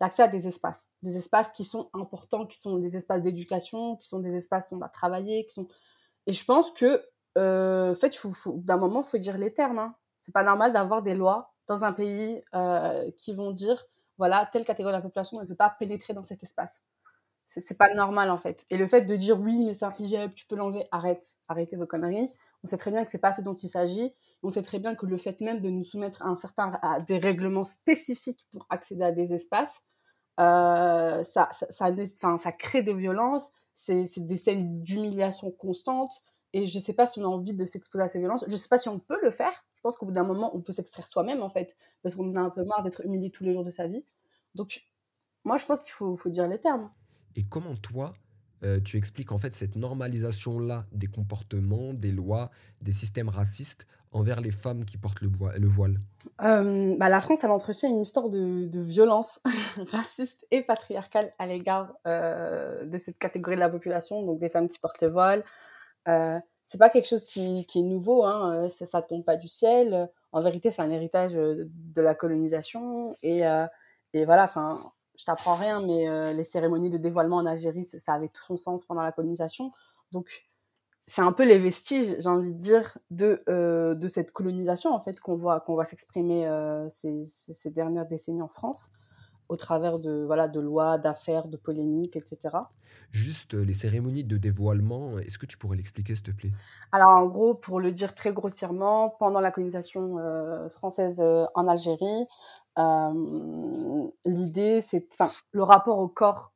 [0.00, 0.90] l'accès à des espaces.
[1.02, 4.76] Des espaces qui sont importants, qui sont des espaces d'éducation, qui sont des espaces où
[4.76, 5.68] on va travailler, qui sont...
[6.26, 7.04] Et je pense que,
[7.38, 9.78] euh, en fait, d'un moment, il faut dire les termes.
[9.78, 9.94] Hein.
[10.20, 13.84] C'est pas normal d'avoir des lois dans un pays euh, qui vont dire
[14.18, 16.82] voilà, telle catégorie de la population ne peut pas pénétrer dans cet espace.
[17.48, 18.64] C'est pas normal en fait.
[18.70, 21.76] Et le fait de dire oui, mais c'est un hijab, tu peux l'enlever, arrête, arrêtez
[21.76, 22.32] vos conneries.
[22.64, 24.14] On sait très bien que c'est pas ce dont il s'agit.
[24.42, 27.00] On sait très bien que le fait même de nous soumettre à, un certain, à
[27.00, 29.82] des règlements spécifiques pour accéder à des espaces,
[30.40, 36.12] euh, ça, ça, ça, ça, crée des violences, c'est des scènes d'humiliation constante.
[36.54, 38.44] Et je sais pas si on a envie de s'exposer à ces violences.
[38.48, 40.60] Je sais pas si on peut le faire je pense qu'au bout d'un moment, on
[40.60, 43.42] peut s'extraire soi-même, en fait, parce qu'on en a un peu marre d'être humilié tous
[43.42, 44.04] les jours de sa vie.
[44.54, 44.84] Donc,
[45.42, 46.88] moi, je pense qu'il faut, faut, dire les termes.
[47.34, 48.14] Et comment toi,
[48.62, 54.40] euh, tu expliques en fait cette normalisation-là des comportements, des lois, des systèmes racistes envers
[54.40, 55.98] les femmes qui portent le, le voile
[56.42, 59.40] euh, bah, La France, elle entretient une histoire de, violence
[59.90, 64.68] raciste et patriarcale à l'égard euh, de cette catégorie de la population, donc des femmes
[64.68, 65.44] qui portent le voile
[66.64, 70.08] c'est pas quelque chose qui, est nouveau, hein, ça, ça tombe pas du ciel.
[70.32, 73.14] En vérité, c'est un héritage de la colonisation.
[73.22, 73.42] Et,
[74.14, 74.80] et voilà, enfin,
[75.18, 78.84] je t'apprends rien, mais les cérémonies de dévoilement en Algérie, ça, avait tout son sens
[78.84, 79.70] pendant la colonisation.
[80.12, 80.46] Donc,
[81.06, 85.18] c'est un peu les vestiges, j'ai envie de dire, de, de cette colonisation, en fait,
[85.20, 86.46] qu'on voit, qu'on voit s'exprimer
[86.90, 88.90] ces, ces, dernières décennies en France
[89.52, 92.56] au travers de, voilà, de lois, d'affaires, de polémiques, etc.
[93.10, 96.50] Juste euh, les cérémonies de dévoilement, est-ce que tu pourrais l'expliquer, s'il te plaît?
[96.90, 101.68] Alors, en gros, pour le dire très grossièrement, pendant la colonisation euh, française euh, en
[101.68, 102.24] Algérie,
[104.24, 106.52] l'idée, c'est, enfin, le rapport au corps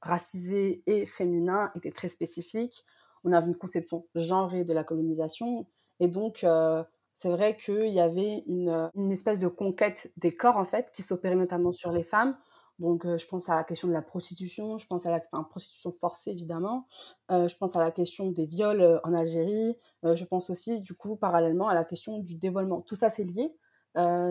[0.00, 2.84] racisé et féminin était très spécifique.
[3.24, 5.66] on avait une conception genrée de la colonisation.
[6.00, 6.46] Et donc,
[7.12, 11.36] c'est vrai qu'il y avait une, espèce de conquête des corps, en fait, qui s'opérait
[11.36, 12.36] notamment sur les femmes.
[12.78, 15.20] Donc, je pense à la question de la prostitution, je pense à la
[15.50, 16.86] prostitution forcée, évidemment.
[17.28, 19.76] je pense à la question des viols en Algérie.
[20.04, 22.82] je pense aussi, du coup, parallèlement à la question du dévoilement.
[22.82, 23.52] Tout ça, c'est lié.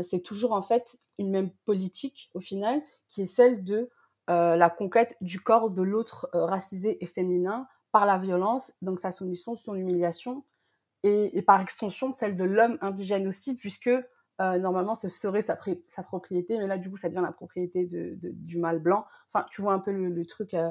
[0.03, 3.89] c'est toujours, en fait, une même politique, au final, qui est celle de
[4.27, 9.55] la conquête du corps de l'autre racisé et féminin par la violence, donc sa soumission,
[9.55, 10.43] son humiliation,
[11.03, 15.55] et, par extension celle de l'homme indigène aussi, puisque euh, normalement ce serait sa,
[16.03, 19.05] propriété, mais là du coup ça devient la propriété du mâle blanc.
[19.27, 20.69] Enfin, tu vois un peu le, truc euh,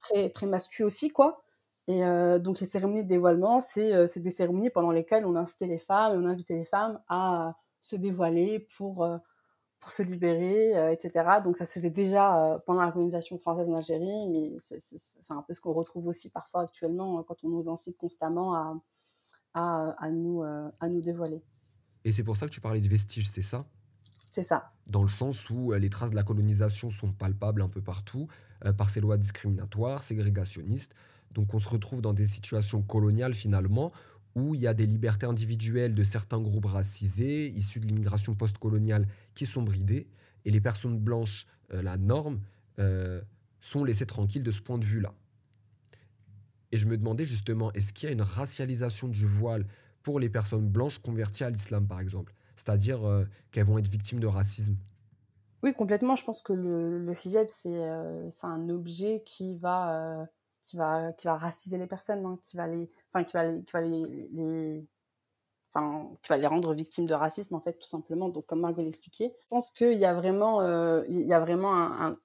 [0.00, 1.42] très, très masculin aussi, quoi.
[1.88, 5.78] Et euh, donc les cérémonies de dévoilement, c'est des cérémonies pendant lesquelles on incitait les
[5.78, 9.08] femmes et on invitait les femmes à se dévoiler pour,
[9.80, 11.40] pour se libérer, etc.
[11.42, 15.54] Donc ça se faisait déjà pendant la colonisation française en Algérie, mais c'est un peu
[15.54, 18.78] ce qu'on retrouve aussi parfois actuellement hein, quand on nous incite constamment à,
[19.54, 21.42] à, à nous, à nous dévoiler.
[22.04, 23.66] Et c'est pour ça que tu parlais de vestiges, c'est ça?
[24.30, 24.70] C'est ça.
[24.86, 28.28] Dans le sens où euh, les traces de la colonisation sont palpables un peu partout,
[28.64, 30.94] euh, par ces lois discriminatoires, ségrégationnistes.
[31.32, 33.92] Donc on se retrouve dans des situations coloniales finalement,
[34.34, 39.06] où il y a des libertés individuelles de certains groupes racisés, issus de l'immigration post-coloniale,
[39.34, 40.08] qui sont bridées,
[40.44, 42.40] et les personnes blanches, euh, la norme,
[43.60, 45.12] sont laissées tranquilles de ce point de vue-là.
[46.72, 49.66] Et je me demandais justement, est-ce qu'il y a une racialisation du voile
[50.02, 52.32] pour les personnes blanches converties à l'islam, par exemple?
[52.56, 54.76] C'est-à-dire euh, qu'elles vont être victimes de racisme?
[55.62, 56.16] Oui, complètement.
[56.16, 60.24] Je pense que le, le hijab, c'est euh, un objet qui va, euh,
[60.70, 63.72] qui, va, qui va raciser les personnes, hein, qui va les, enfin, qui va qui
[63.72, 64.86] va les,
[65.72, 68.82] Enfin, qui va les rendre victimes de racisme en fait tout simplement donc comme Margot
[68.82, 70.60] l'expliquait je pense qu'il y a vraiment
[71.04, 72.18] il y a vraiment un,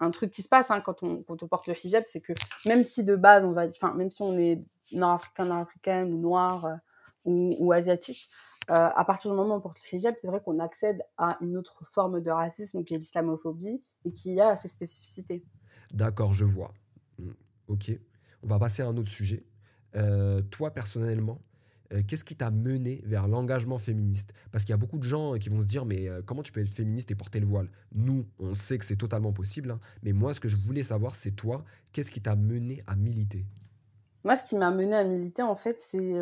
[0.00, 2.34] un, truc qui se passe hein, quand, on, quand on porte le hijab c'est que
[2.66, 4.60] même si de base on va enfin même si on est
[4.92, 6.80] nord-africain nord-africaine ou noir
[7.24, 8.28] ou, asiatiques.
[8.70, 11.38] Euh, à partir du moment où on porte le hijab, c'est vrai qu'on accède à
[11.40, 15.42] une autre forme de racisme qui est l'islamophobie et qui a ses spécificités.
[15.92, 16.72] D'accord, je vois.
[17.70, 17.90] Ok,
[18.42, 19.46] on va passer à un autre sujet.
[19.96, 21.40] Euh, toi, personnellement,
[21.92, 24.34] euh, qu'est-ce qui t'a mené vers l'engagement féministe?
[24.52, 26.60] Parce qu'il y a beaucoup de gens qui vont se dire, mais comment tu peux
[26.60, 27.70] être féministe et porter le voile?
[27.94, 29.80] Nous, on sait que c'est totalement possible, hein.
[30.02, 33.46] mais moi, ce que je voulais savoir, c'est toi, qu'est-ce qui t'a mené à militer?
[34.24, 36.14] Moi, ce qui m'a mené à militer, en fait, c'est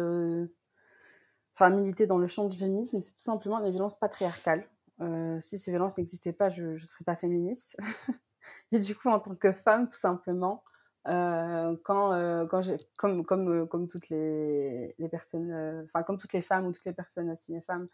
[1.58, 4.68] enfin, militer dans le champ du féminisme, c'est tout simplement les violences patriarcales.
[5.00, 7.76] Euh, si ces violences n'existaient pas, je ne serais pas féministe.
[8.72, 10.62] et du coup, en tant que femme, tout simplement,
[11.08, 12.46] euh, quand, euh,
[12.96, 16.92] comme, comme, comme toutes les, les personnes, enfin, comme toutes les femmes ou toutes les
[16.92, 17.88] personnes assignées femmes,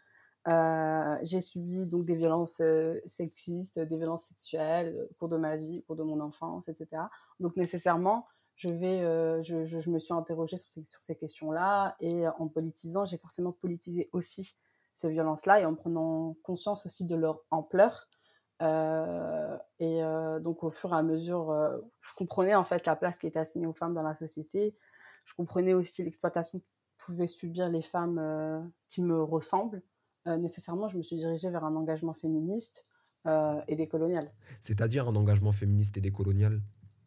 [1.23, 2.61] j'ai subi donc des violences
[3.07, 7.01] sexistes, des violences sexuelles au cours de ma vie, au cours de mon enfance, etc.
[7.39, 11.95] Donc nécessairement, je, vais, euh, je, je, me suis interrogée sur ces, sur ces questions-là
[11.99, 14.57] et en politisant, j'ai forcément politisé aussi
[14.93, 18.07] ces violences-là et en prenant conscience aussi de leur ampleur.
[18.61, 21.53] Euh, et euh, donc au fur et à mesure,
[22.01, 24.75] je comprenais en fait la place qui était assignée aux femmes dans la société.
[25.25, 26.65] Je comprenais aussi l'exploitation que
[27.05, 29.81] pouvaient subir les femmes qui me ressemblent.
[30.25, 32.83] nécessairement, je me suis dirigée vers un engagement féministe
[33.25, 34.31] et décolonial.
[34.61, 36.61] C'est-à-dire un engagement féministe et décolonial?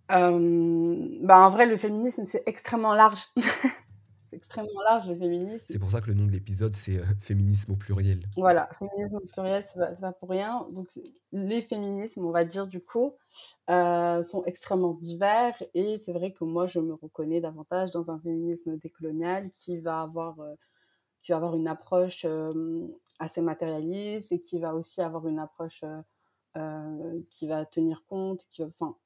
[0.08, 3.22] Bah en vrai, le féminisme, c'est extrêmement large.
[4.28, 5.66] c'est extrêmement large, le féminisme.
[5.70, 8.20] C'est pour ça que le nom de l'épisode, c'est euh, Féminisme au pluriel.
[8.36, 10.66] Voilà, féminisme au pluriel, c'est pas, pas pour rien.
[10.70, 10.88] Donc,
[11.32, 13.14] les féminismes, on va dire, du coup,
[13.70, 15.54] euh, sont extrêmement divers.
[15.72, 20.02] Et c'est vrai que moi, je me reconnais davantage dans un féminisme décolonial qui va
[20.02, 20.54] avoir, euh,
[21.22, 22.26] qui va avoir une approche
[23.18, 25.84] assez matérialiste et qui va aussi avoir une approche
[27.30, 28.96] qui va tenir compte, qui enfin,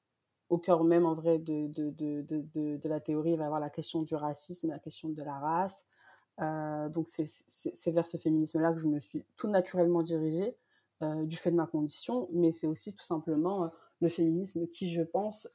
[0.53, 3.61] au cœur même en vrai de, de, de, de, la théorie, il va y avoir
[3.61, 5.87] la question du racisme, la question de la race.
[6.43, 10.55] Euh, donc c'est vers ce féminisme-là que je me suis tout naturellement dirigée
[11.03, 13.69] euh, du fait de ma condition, mais c'est aussi tout simplement euh,
[14.03, 15.49] le féminisme qui, je pense,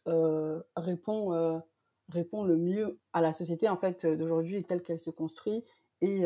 [0.75, 1.61] répond,
[2.09, 5.63] répond le mieux à la société en fait d'aujourd'hui telle qu'elle se construit
[6.01, 6.25] et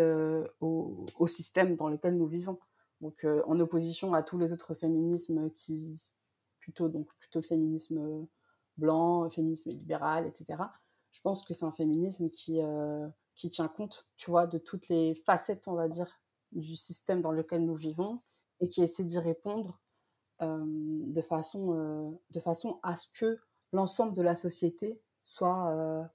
[0.62, 2.60] au, au, système dans lequel nous vivons.
[3.02, 6.14] Donc en opposition à tous les autres féminismes qui
[6.60, 8.28] plutôt donc plutôt le féminisme
[8.78, 10.64] blanc, féminisme libéral, etc.
[11.12, 14.88] Je pense que c'est un féminisme qui, euh, qui tient compte, tu vois, de toutes
[14.90, 16.20] les facettes, on va dire,
[16.52, 18.20] du système dans lequel nous vivons
[18.60, 19.80] et qui essaie d'y répondre
[20.42, 23.40] euh, de, façon, euh, de façon à ce que
[23.72, 26.10] l'ensemble de la société soit,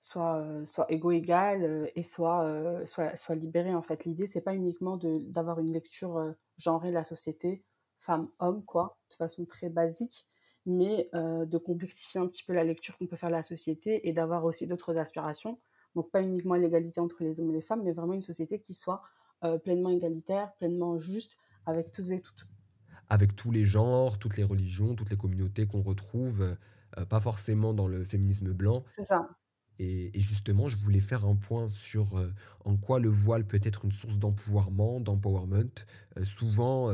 [0.00, 4.04] soit, soit égaux-égal et soit, soit, soit libéré, en fait.
[4.04, 7.64] L'idée, c'est pas uniquement d'avoir une lecture genrée de la société,
[8.00, 10.29] femme-homme, quoi, de façon très basique,
[10.70, 14.12] mais de complexifier un petit peu la lecture qu'on peut faire de la société et
[14.12, 15.58] d'avoir aussi d'autres aspirations.
[15.94, 18.74] Donc pas uniquement l'égalité entre les hommes et les femmes, mais vraiment une société qui
[18.74, 19.02] soit
[19.64, 22.46] pleinement égalitaire, pleinement juste, avec tous et toutes.
[23.08, 26.56] Avec tous les genres, toutes les religions, toutes les communautés qu'on retrouve,
[27.08, 28.84] pas forcément dans le féminisme blanc.
[28.94, 29.28] C'est ça.
[29.78, 32.22] Et, et justement, je voulais faire un point sur
[32.64, 35.70] en quoi le voile peut être une source d'empouvoirment, d'empowerment.
[36.22, 36.90] Souvent,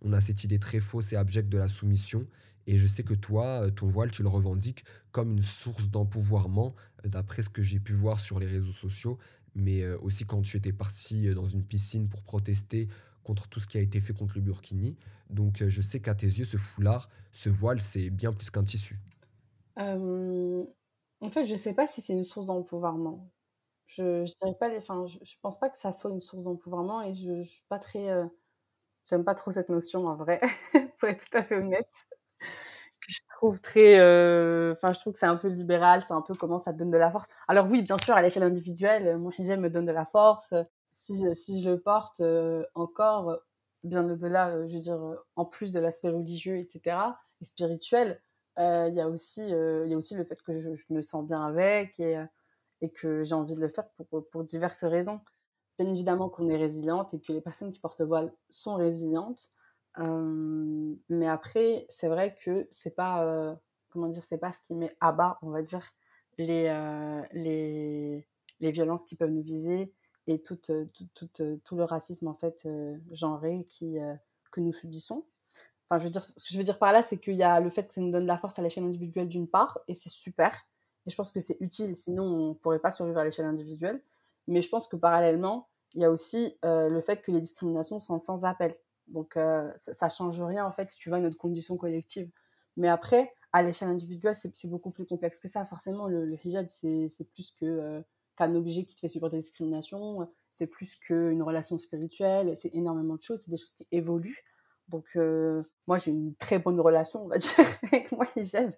[0.00, 2.26] on a cette idée très fausse et abjecte de la soumission.
[2.70, 7.42] Et je sais que toi, ton voile, tu le revendiques comme une source d'empouvoirment, d'après
[7.42, 9.18] ce que j'ai pu voir sur les réseaux sociaux,
[9.54, 12.88] mais aussi quand tu étais parti dans une piscine pour protester
[13.24, 14.96] contre tout ce qui a été fait contre le Burkini.
[15.30, 19.00] Donc je sais qu'à tes yeux, ce foulard, ce voile, c'est bien plus qu'un tissu.
[21.20, 23.30] En fait, je sais pas si c'est une source d'empouvoirment.
[23.86, 27.42] Je dirais pas enfin, je pense pas que ça soit une source d'empouvoirment et je
[27.44, 28.30] je suis pas très, heu,
[29.06, 30.40] j'aime pas trop cette notion en vrai,
[30.98, 32.08] pour être tout à fait honnête.
[33.40, 36.58] Trouve très, heu, enfin, je trouve que c'est un peu libéral, c'est un peu comment
[36.58, 37.26] ça donne de la force.
[37.48, 40.52] Alors oui, bien sûr, à l'échelle individuelle, heu, mon hijab me donne de la force,
[40.92, 41.14] si
[41.62, 43.38] je le porte, heu, encore,
[43.82, 45.00] bien au-delà, je veux dire,
[45.36, 48.20] en plus de l'aspect religieux et cetera et spirituel,
[48.58, 51.42] il y aussi, heu, il y a aussi le fait que je me sens bien
[51.46, 51.98] avec
[52.82, 55.20] et que j'ai envie de le faire pour, pour diverses raisons.
[55.78, 59.50] Bien évidemment qu'on est résiliente et que les personnes qui portent le voile sont résilientes,
[59.98, 63.56] mais après, c'est vrai que c'est pas,
[63.90, 64.22] comment dire?
[64.24, 65.92] C'est pas ce qui met à bas, on va dire,
[66.38, 66.68] les,
[67.32, 68.26] les
[68.60, 69.92] les violences qui peuvent nous viser
[70.26, 70.56] et tout
[71.14, 72.68] toute, heu, tout le racisme en fait,
[73.10, 73.96] genré qui,
[74.52, 75.24] que nous subissons.
[75.88, 77.58] Enfin, je veux dire, ce que je veux dire par là, c'est qu'il y a
[77.60, 79.94] le fait que ça nous donne de la force à l'échelle individuelle d'une part, et
[79.94, 80.54] c'est super.
[81.06, 84.02] Et je pense que c'est utile, sinon on ne pourrait pas survivre à l'échelle individuelle.
[84.46, 88.18] Mais je pense que parallèlement, il y a aussi le fait que les discriminations sont
[88.18, 88.74] sans appel.
[89.10, 92.30] Donc euh, ça, ne change rien en fait si tu vois notre condition collective.
[92.76, 95.64] Mais après, à l'échelle individuelle, c'est beaucoup plus complexe que ça.
[95.64, 98.00] Forcément, le, hijab, c'est plus que euh,
[98.36, 103.16] qu'un objet qui te fait supporter des discriminations, c'est plus qu'une relation spirituelle, c'est énormément
[103.16, 104.44] de choses, c'est des choses qui évoluent.
[104.88, 108.72] Donc, euh, moi, j'ai une très bonne relation, on va dire, avec moi j'aime,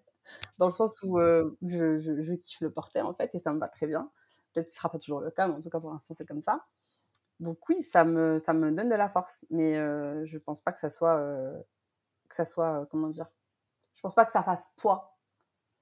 [0.58, 3.86] dans le sens où je, kiffe le porter, en fait, et ça me va très
[3.86, 4.10] bien.
[4.52, 6.14] Peut-être que ce ne sera pas toujours le cas, mais en tout cas, pour l'instant,
[6.16, 6.64] c'est comme ça.
[7.42, 10.60] Donc, oui, ça me, ça me donne de la force, mais euh, je ne pense
[10.60, 11.60] pas que ça soit, euh,
[12.28, 13.26] que ça soit comment dire,
[13.94, 15.18] je pense pas que ça fasse poids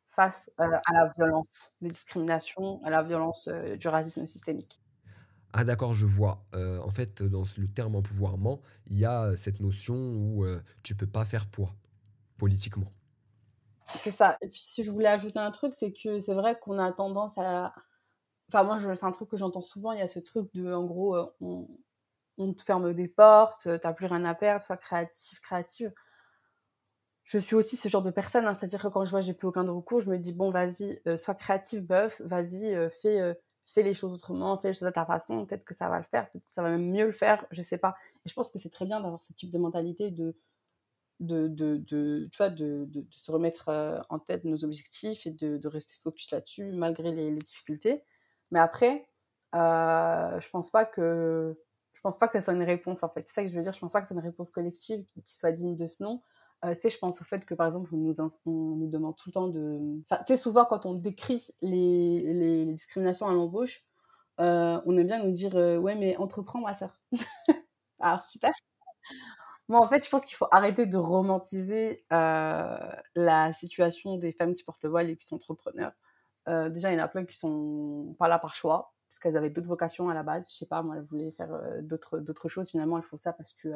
[0.09, 4.83] face à la violence, les discriminations, à la violence du racisme systémique.
[5.53, 6.45] Ah d'accord, je vois.
[6.55, 10.95] Euh, en fait, dans le terme empouvoirment, il y a cette notion où euh, tu
[10.95, 11.75] peux pas faire poids
[12.39, 12.93] politiquement.
[13.87, 14.37] C'est ça.
[14.43, 17.37] Et puis si je voulais ajouter un truc, c'est que c'est vrai qu'on a tendance
[17.39, 17.75] à...
[18.53, 20.85] Enfin moi, c'est un truc que j'entends souvent, il y a ce truc de, en
[20.85, 21.69] gros, euh, on,
[22.39, 25.93] on te ferme des portes, t'as plus rien à perdre, sois créatif, créative.
[27.23, 28.57] Je suis aussi ce genre de personne, hein.
[28.59, 31.35] c'est-à-dire que quand je vois j'ai plus aucun recours, je me dis bon vas-y, sois
[31.35, 33.37] créatif, boeuf, vas-y, fais
[33.67, 36.05] fais les choses autrement, fais les choses à ta façon, peut-être que ça va le
[36.05, 37.95] faire, peut-être que ça va même mieux le faire, je sais pas.
[38.25, 40.35] Et je pense que c'est très bien d'avoir ce type de mentalité de,
[41.21, 45.69] de, de, tu vois, de, de, se remettre euh, en tête nos objectifs et de,
[45.69, 48.03] rester focus là-dessus malgré les, difficultés.
[48.51, 49.09] Mais après,
[49.55, 51.59] euh, je pense pas que
[51.93, 53.27] je pense pas que ça soit une réponse en fait.
[53.27, 53.73] C'est ça que je veux dire.
[53.73, 56.23] Je pense pas que c'est une réponse collective qui, soit digne de ce nom.
[56.65, 59.17] Euh, tu sais, je pense au fait que, par exemple, on nous, on nous demande
[59.17, 59.79] tout le temps de...
[60.11, 63.83] Tu sais, souvent, quand on décrit les, les, discriminations à l'embauche,
[64.41, 66.99] euh, on aime bien nous dire Ouais, mais entreprends, ma sœur.
[68.01, 68.53] Alors, super.
[69.69, 74.65] Moi, en fait, je pense qu'il faut arrêter de romantiser la situation des femmes qui
[74.65, 75.93] portent le voile et qui sont entrepreneurs.
[76.71, 79.51] Déjà, il y en a plein qui sont pas là par choix, parce qu'elles avaient
[79.51, 80.49] d'autres vocations à la base.
[80.51, 81.51] Je sais pas, moi, elles voulaient faire
[81.83, 82.71] d'autres choses.
[82.71, 83.69] Finalement, elles font ça parce que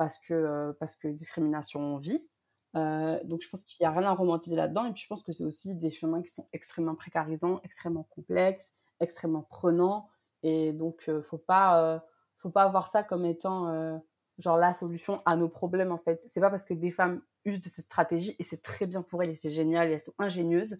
[0.00, 2.26] parce que, euh, parce que discrimination vit.
[2.74, 4.86] Euh, donc je pense qu'il n'y a rien à romantiser là-dedans.
[4.86, 8.72] Et puis je pense que c'est aussi des chemins qui sont extrêmement précarisants, extrêmement complexes,
[9.00, 10.08] extrêmement prenants.
[10.42, 12.02] Et donc euh, faut pas
[12.38, 14.00] faut pas voir ça comme étant
[14.38, 16.22] genre la solution à nos problèmes en fait.
[16.26, 19.22] C'est pas parce que des femmes usent de cette stratégie et c'est très bien pour
[19.22, 20.78] elles et c'est génial et elles sont ingénieuses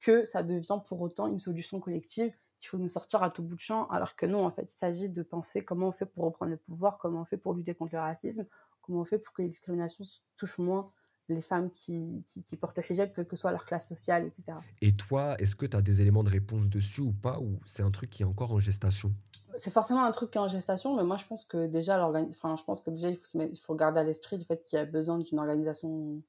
[0.00, 3.54] que ça devient pour autant une solution collective qu'il faut nous sortir à tout bout
[3.54, 6.24] de champ, alors que non, en fait, il s'agit de penser comment on fait pour
[6.24, 8.46] reprendre le pouvoir, comment on fait pour lutter contre le racisme,
[8.82, 10.04] comment on fait pour que les discriminations
[10.36, 10.92] touchent moins
[11.28, 14.58] les femmes qui, qui, portent le hijab, quelle que soit leur classe sociale, etc.
[14.80, 17.82] Et toi, est-ce que tu as des éléments de réponse dessus ou pas, ou c'est
[17.82, 19.12] un truc qui est encore en gestation?
[19.58, 22.56] C'est forcément un truc qui est en gestation, mais moi je pense que déjà, enfin,
[22.56, 24.80] je pense que déjà il faut, il faut garder à l'esprit le fait qu'il y
[24.80, 26.22] a besoin d'une organisation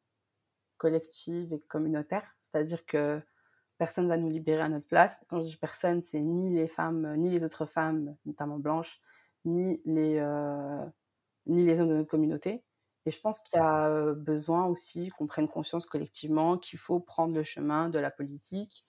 [0.78, 2.38] collective et communautaire.
[2.42, 3.22] C'est-à-dire que
[3.80, 5.20] personne va nous libérer à notre place.
[5.30, 9.02] Quand je dis personne, c'est ni les femmes, euh, ni les autres femmes, notamment blanches,
[9.46, 10.86] ni les, euh,
[11.48, 12.64] ni les hommes de notre communauté.
[13.06, 17.00] Et je pense qu'il y a euh, besoin aussi qu'on prenne conscience collectivement qu'il faut
[17.00, 18.84] prendre le chemin de la politique,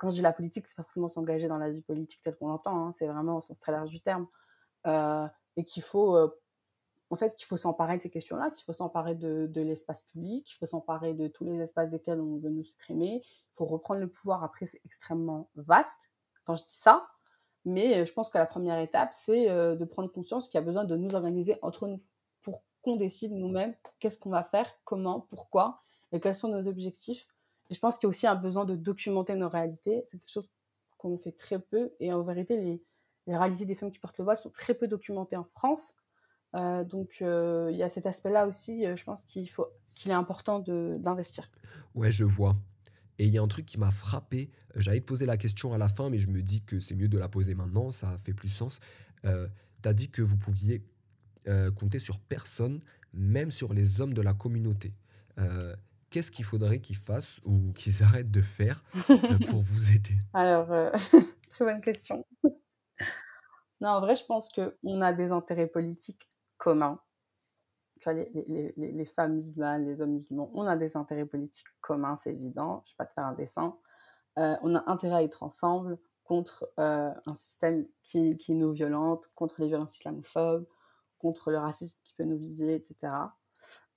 [0.00, 2.48] quand je dis la politique, c'est pas forcément s'engager dans la vie politique telle qu'on
[2.48, 4.26] l'entend, hein, c'est vraiment au sens très large du terme.
[4.86, 6.16] et qu'il faut
[7.10, 10.56] en fait, qu'il faut s'emparer de ces questions-là, qu'il faut s'emparer de, l'espace public, qu'il
[10.56, 13.22] faut s'emparer de tous les espaces desquels on veut nous supprimer.
[13.24, 14.42] Il faut reprendre le pouvoir.
[14.42, 15.98] Après, c'est extrêmement vaste
[16.44, 17.06] quand je dis ça.
[17.64, 20.62] Mais euh, je pense que la première étape, c'est euh, de prendre conscience qu'il y
[20.62, 22.00] a besoin de nous organiser entre nous
[22.42, 25.82] pour qu'on décide nous-mêmes qu'est-ce qu'on va faire, comment, pourquoi
[26.12, 27.26] et quels sont nos objectifs.
[27.70, 30.04] Et je pense qu'il y a aussi un besoin de documenter nos réalités.
[30.06, 30.48] C'est quelque chose
[30.96, 31.92] qu'on fait très peu.
[31.98, 32.82] Et en vérité, les,
[33.26, 35.96] les réalités des femmes qui portent le voile sont très peu documentées en France.
[36.56, 40.10] Euh, donc euh, il y a cet aspect-là aussi, euh, je pense qu'il faut qu'il
[40.10, 41.50] est important d'investir.
[41.94, 42.56] Ouais, je vois.
[43.18, 44.50] Et il y a un truc qui m'a frappé.
[44.74, 47.08] J'allais te poser la question à la fin, mais je me dis que c'est mieux
[47.08, 48.80] de la poser maintenant, ça fait plus sens.
[49.22, 50.84] Tu as dit que vous pouviez
[51.76, 52.82] compter sur personne,
[53.14, 54.92] même sur les hommes de la communauté.
[56.10, 58.84] Qu'est-ce qu'il faudrait qu'ils fassent ou qu'ils arrêtent de faire
[59.48, 60.16] pour vous aider?
[60.34, 60.68] Alors,
[61.48, 62.26] très bonne question.
[63.80, 66.28] non, en vrai, je pense qu'on a des intérêts politiques
[66.66, 66.98] communs.
[68.06, 72.82] Les, femmes musulmanes, les hommes musulmans, on a des intérêts politiques communs, c'est évident.
[72.84, 73.78] Je ne vais pas te faire un dessin.
[74.38, 79.60] Euh, on a intérêt à être ensemble contre euh, un système qui, nous violente, contre
[79.60, 80.66] les violences islamophobes,
[81.18, 83.12] contre le racisme qui peut nous viser, etc.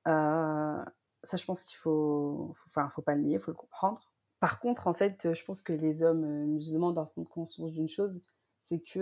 [0.08, 0.86] Euh,
[1.24, 4.12] ça, je pense qu'il faut, faut, enfin, faut pas le nier, faut le comprendre.
[4.40, 8.22] Par contre, en fait, je pense que les hommes musulmans doivent prendre conscience d'une chose,
[8.62, 9.00] c'est que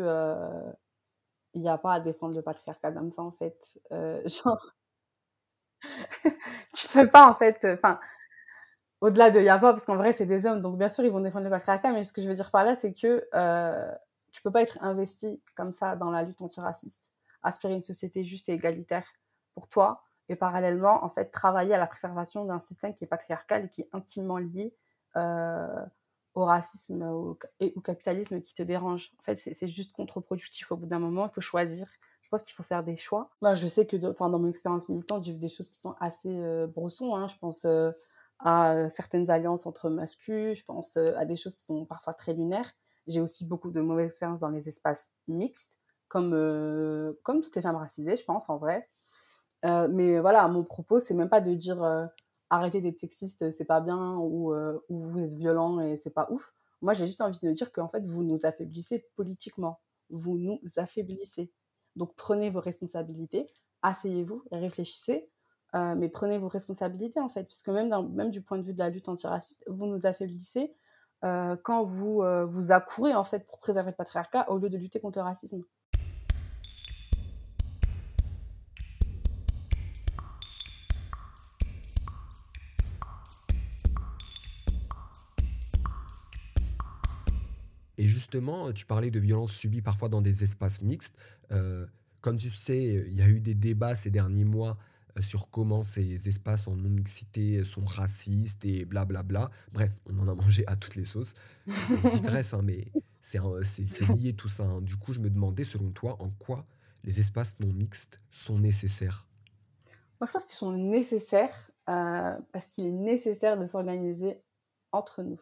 [1.54, 3.80] il n'y a pas à défendre le patriarcat comme ça, en fait.
[3.91, 4.60] Euh, genre,
[6.74, 8.00] tu peux pas, en fait, enfin,
[9.02, 11.04] au-delà de il y a pas, parce qu'en vrai, c'est des hommes, donc bien sûr,
[11.06, 13.28] ils vont défendre le patriarcat, mais ce que je veux dire par là, c'est que
[13.34, 13.91] euh,
[14.32, 17.06] tu peux pas être investi comme ça dans la lutte antiraciste,
[17.43, 19.06] aspirer une société juste et égalitaire
[19.54, 23.66] pour toi, et parallèlement, en fait, travailler à la préservation d'un système qui est patriarcal
[23.66, 24.76] et qui est intimement lié
[25.16, 25.86] euh,
[26.38, 27.01] au racisme
[27.59, 29.11] et au capitalisme qui te dérange.
[29.19, 31.25] En fait, c'est juste contre-productif au bout d'un moment.
[31.25, 31.88] Il faut choisir.
[32.21, 33.31] Je pense qu'il faut faire des choix.
[33.41, 36.29] Moi, je sais que dans mon expérience militante, j'ai vu des choses qui sont assez
[36.29, 37.15] euh, brossons.
[37.15, 37.27] Hein.
[37.27, 37.89] Je pense euh,
[38.38, 40.53] à certaines alliances entre masculins.
[40.53, 42.71] Je pense euh, à des choses qui sont parfois très lunaires.
[43.07, 46.31] J'ai aussi beaucoup de mauvaises expériences dans les espaces mixtes, comme,
[47.23, 48.89] comme toutes les femmes racisées, je pense, en vrai.
[49.63, 52.09] mais voilà, mon propos, c'est même pas de dire
[52.50, 56.28] arrêtez d'être sexiste, c'est pas bien, ou, euh, ou, vous êtes violent et c'est pas
[56.32, 56.54] ouf.
[56.82, 59.80] Moi, j'ai juste envie de dire qu'en fait, vous nous affaiblissez politiquement.
[60.10, 61.52] Vous nous affaiblissez.
[61.95, 63.48] Donc, prenez vos responsabilités,
[63.82, 65.32] asseyez-vous réfléchissez,
[65.76, 68.80] euh, mais prenez vos responsabilités, en fait, puisque même, même du point de vue de
[68.80, 70.76] la lutte antiraciste, vous nous affaiblissez
[71.26, 75.00] euh, quand vous vous accourez, en fait, pour préserver le patriarcat au lieu de lutter
[75.00, 75.64] contre le racisme.
[88.28, 91.17] Justement, tu parlais de violences subies parfois dans des espaces mixtes.
[91.53, 91.88] Euh,
[92.19, 94.78] comme tu sais, il y a eu des débats ces derniers mois
[95.17, 99.49] euh, sur comment ces espaces en non-mixité sont racistes et blablabla.
[99.71, 101.36] Bref, on en a mangé à toutes les sauces.
[102.03, 103.39] On digresse, hein, mais c'est
[104.09, 104.63] lié tout ça.
[104.63, 104.82] Hein.
[104.82, 106.65] Du coup, je me demandais, selon toi, en quoi
[107.05, 109.25] les espaces non mixtes sont nécessaires?
[110.19, 114.41] Moi, je pense qu'ils sont nécessaires euh, parce qu'il est nécessaire de s'organiser
[114.91, 115.39] entre nous.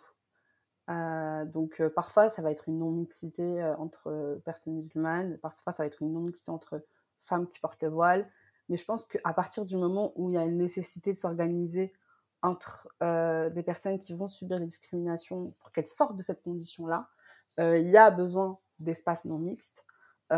[0.89, 5.81] Euh, donc euh, parfois ça va être une non-mixité euh, entre personnes musulmanes, parfois ça
[5.81, 6.85] va être une non-mixité entre
[7.21, 8.29] femmes qui portent le voile,
[8.69, 11.91] mais je pense qu'à partir du moment où il y a une nécessité de s'organiser
[12.43, 17.07] entre des personnes qui vont subir des discriminations pour qu'elles sortent de cette condition-là,
[17.57, 19.87] il y a besoin d'espaces non mixtes.
[20.29, 20.35] on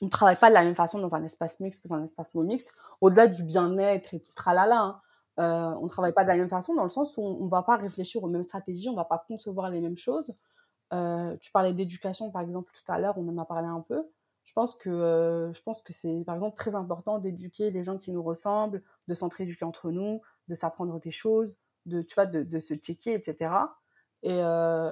[0.00, 2.34] ne travaille pas de la même façon dans un espace mixte que dans un espace
[2.34, 4.80] non mixte, au-delà du bien-être et tout tralala.
[4.80, 5.00] Hein,
[5.38, 7.50] euh, on ne travaille pas de la même façon dans le sens où on ne
[7.50, 10.34] va pas réfléchir aux mêmes stratégies, on ne va pas concevoir les mêmes choses.
[10.92, 14.02] Euh, tu parlais d'éducation par exemple tout à l'heure, on en a parlé un peu.
[14.44, 15.52] Je pense que, euh,
[15.84, 19.90] que c'est par exemple très important d'éduquer les gens qui nous ressemblent, de s'entre-éduquer entre
[19.92, 21.54] nous, de s'apprendre des choses,
[21.86, 23.52] de, tu vois, de, se checker, etc.
[24.22, 24.40] Et,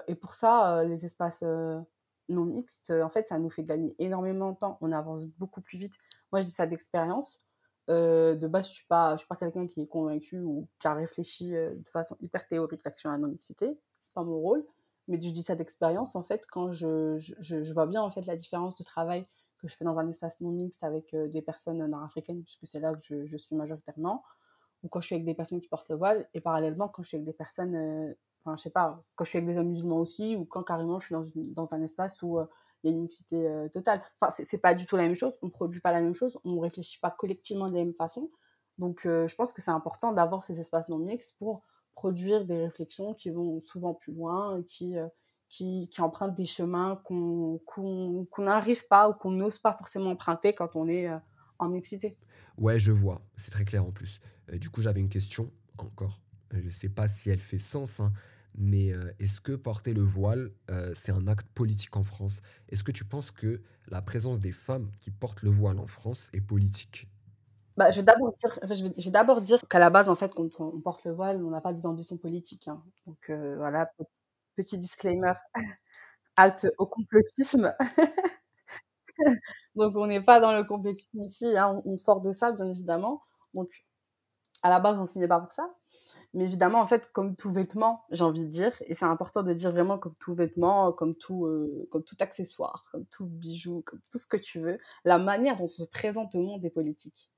[0.07, 1.43] et pour ça, les espaces
[2.28, 4.78] non mixtes, en fait, ça nous fait gagner énormément de temps.
[4.80, 5.95] On avance beaucoup plus vite.
[6.30, 7.39] Moi, je dis ça d'expérience.
[7.89, 10.95] Euh, de base, je suis pas, suis pas quelqu'un qui est convaincu ou qui a
[10.95, 13.78] réfléchi euh, de façon hyper théorique l'action à la non-mixité.
[14.03, 14.64] C'est pas mon rôle.
[15.07, 18.36] Mais je dis ça d'expérience, en fait, quand je, je, vois bien, en fait, la
[18.36, 19.26] différence de travail
[19.59, 22.80] que je fais dans un espace non mixte avec euh, des personnes nord-africaines, puisque c'est
[22.80, 24.22] là que je, suis majoritairement,
[24.82, 27.09] ou quand je suis avec des personnes qui portent le voile, et parallèlement, quand je
[27.09, 28.14] suis avec des personnes,
[28.45, 31.01] enfin, je sais pas, quand je suis avec des hommes musulmans aussi, ou quand carrément
[31.01, 31.24] je suis dans,
[31.64, 32.39] dans un espace où
[32.83, 34.03] il y a une mixité euh, totale.
[34.20, 36.61] Enfin, c'est pas du tout la même chose, on produit pas la même chose, on
[36.61, 38.31] réfléchit pas collectivement de la même façon.
[38.79, 41.62] Donc, euh, je pense que c'est important d'avoir ces espaces non mixtes pour
[41.95, 44.95] produire des réflexions qui vont souvent plus loin, qui,
[45.49, 50.55] qui, qui empruntent des chemins qu'on qu'on n'arrive pas ou qu'on n'ose pas forcément emprunter
[50.55, 51.09] quand on est
[51.59, 52.16] en mixité.
[52.57, 54.20] Ouais, je vois, c'est très clair en plus.
[54.53, 56.20] du coup, j'avais une question encore.
[56.53, 58.12] Je ne sais pas si elle fait sens, hein,
[58.59, 60.51] mais est-ce que porter le voile,
[60.95, 62.41] c'est un acte politique en France?
[62.69, 66.31] Est-ce que tu penses que la présence des femmes qui portent le voile en France
[66.33, 67.09] est politique?
[67.77, 71.43] Bah, je vais d'abord dire, qu'à la base, en fait, quand on, porte le voile,
[71.45, 72.67] on n'a pas des ambitions politiques.
[72.69, 72.83] Hein.
[73.07, 73.91] Donc voilà,
[74.57, 75.33] petit, disclaimer,
[76.37, 77.75] halte au complotisme.
[79.75, 81.81] Donc on n'est pas dans le complotisme ici, hein.
[81.85, 83.23] on, sort de ça, bien évidemment.
[83.55, 83.69] Donc
[84.63, 85.75] à la base, on signait pas pour ça.
[86.35, 89.53] Mais évidemment, en fait, comme tout vêtement, j'ai envie de dire, et c'est important de
[89.53, 94.01] dire vraiment comme tout vêtement, comme tout, euh, comme tout accessoire, comme tout bijou, comme
[94.11, 97.31] tout ce que tu veux, la manière dont on se présente au monde est politique.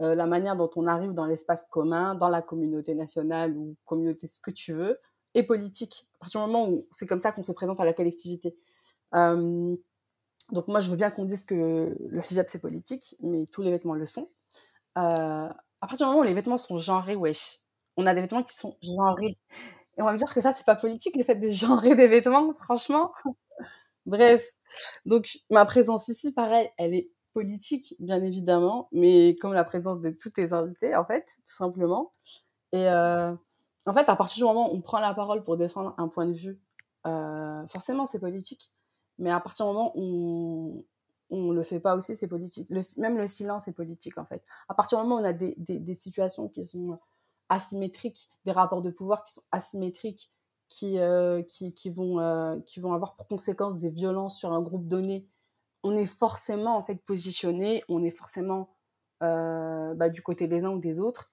[0.00, 4.26] Euh, la manière dont on arrive dans l'espace commun, dans la communauté nationale ou communauté
[4.26, 4.98] ce que tu veux,
[5.34, 6.08] est politique.
[6.16, 8.56] À partir du moment où c'est comme ça qu'on se présente à la collectivité.
[9.14, 9.74] Euh,
[10.52, 13.70] donc moi, je veux bien qu'on dise que le hijab, c'est politique, mais tous les
[13.70, 14.28] vêtements le sont.
[15.80, 17.60] À partir du moment où les vêtements sont genrés, wesh,
[17.96, 19.38] on a des vêtements qui sont genrés.
[19.98, 22.08] Et on va me dire que ça, c'est pas politique, le fait de genrer des
[22.08, 23.12] vêtements, franchement.
[24.06, 24.44] Bref.
[25.04, 30.10] Donc, ma présence ici, pareil, elle est politique, bien évidemment, mais comme la présence de
[30.10, 32.10] tous tes invités, en fait, tout simplement.
[32.72, 33.34] Et euh,
[33.86, 36.26] en fait, à partir du moment où on prend la parole pour défendre un point
[36.26, 36.58] de vue,
[37.06, 38.72] euh, forcément, c'est politique.
[39.18, 40.86] Mais à partir du moment où
[41.30, 42.70] on le fait pas aussi, c'est politique.
[42.70, 44.44] même le silence est politique, en fait.
[44.68, 46.98] À partir du moment où on a des, des, situations qui sont
[47.48, 50.32] asymétriques, des rapports de pouvoir qui sont asymétriques,
[50.68, 54.60] qui, euh, qui, qui, vont, euh, qui vont avoir pour conséquence des violences sur un
[54.60, 55.26] groupe donné,
[55.82, 58.74] on est forcément, en fait, positionné, on est forcément
[59.22, 61.32] euh, bah, du côté des uns ou des autres,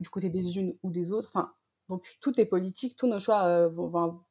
[0.00, 1.30] du côté des unes ou des autres.
[1.34, 1.52] Enfin,
[1.88, 3.70] donc tout est politique, tous nos choix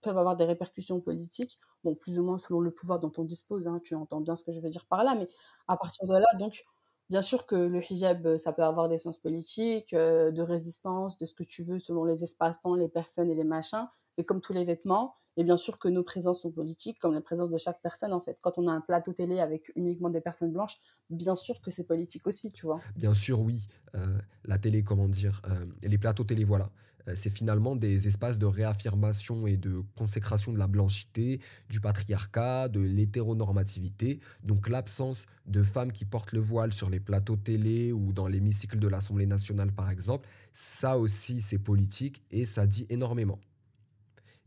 [0.01, 3.67] peuvent avoir des répercussions politiques bon, plus ou moins selon le pouvoir dont on dispose,
[3.67, 5.29] hein, tu entends bien ce que je veux dire par là, mais
[5.67, 6.65] à partir de là, donc,
[7.09, 11.17] bien sûr que le hijab, euh, ça peut avoir des sens politiques, euh, de résistance,
[11.17, 13.87] de ce que tu veux, selon les espaces-temps, les personnes et les machins,
[14.17, 17.21] mais comme tous les vêtements, et bien sûr que nos présences sont politiques, comme la
[17.21, 18.37] présence de chaque personne, en fait.
[18.41, 20.77] Quand on a un plateau télé avec uniquement des personnes blanches,
[21.09, 22.79] bien sûr que c'est politique aussi, tu vois.
[22.95, 23.67] Bien sûr, oui.
[23.95, 25.41] Euh, la télé, comment dire,
[25.83, 26.69] les plateaux télé, voilà.
[27.07, 31.39] Euh, c'est finalement des espaces de réaffirmation et de consécration de la blanchité,
[31.69, 34.19] du patriarcat, de l'hétéronormativité.
[34.43, 38.79] Donc l'absence de femmes qui portent le voile sur les plateaux télé ou dans l'hémicycle
[38.79, 43.39] de l'Assemblée nationale par exemple, ça aussi c'est politique et ça dit énormément.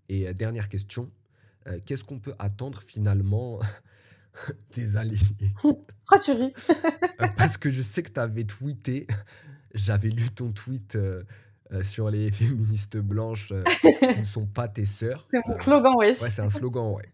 [0.08, 1.10] Et euh, dernière question,
[1.66, 3.60] euh, qu'est-ce qu'on peut attendre finalement
[4.74, 5.18] des alliés?
[5.60, 6.54] Pourquoi tu ris
[7.36, 9.06] Parce que je sais que tu avais tweeté,
[9.74, 11.22] j'avais lu ton tweet euh,
[11.82, 13.62] sur les féministes blanches euh,
[14.12, 15.26] qui ne sont pas tes sœurs.
[15.30, 16.06] C'est mon slogan, oui.
[16.20, 17.10] Ouais, c'est un slogan, ouais.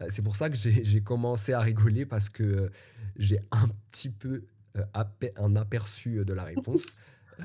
[0.00, 2.70] Euh, c'est pour ça que j'ai commencé à rigoler parce que
[3.16, 4.44] j'ai un petit peu
[5.36, 6.96] un aperçu de la réponse.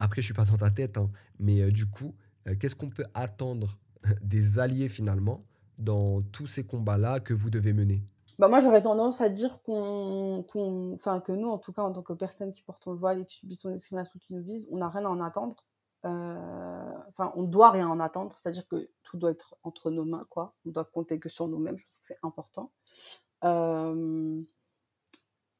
[0.00, 2.14] après, je suis pas dans ta tête, hein, mais du coup,
[2.58, 3.78] qu'est-ce qu'on peut attendre
[4.22, 5.44] des alliés finalement
[5.78, 8.02] dans tous ces combats-là que vous devez mener?
[8.38, 10.44] Bah moi, j'aurais tendance à dire qu'on,
[10.94, 13.24] enfin, que nous, en tout cas, en tant que personnes qui portent le voile et
[13.24, 15.64] qui subissent une discrimination qui nous vise, on n'a rien à en attendre.
[16.04, 20.24] Euh, enfin, on doit rien en attendre, c'est-à-dire que tout doit être entre nos mains,
[20.30, 20.54] quoi.
[20.66, 22.70] On doit compter que sur nous-mêmes, je pense que c'est important.
[23.44, 24.40] Euh,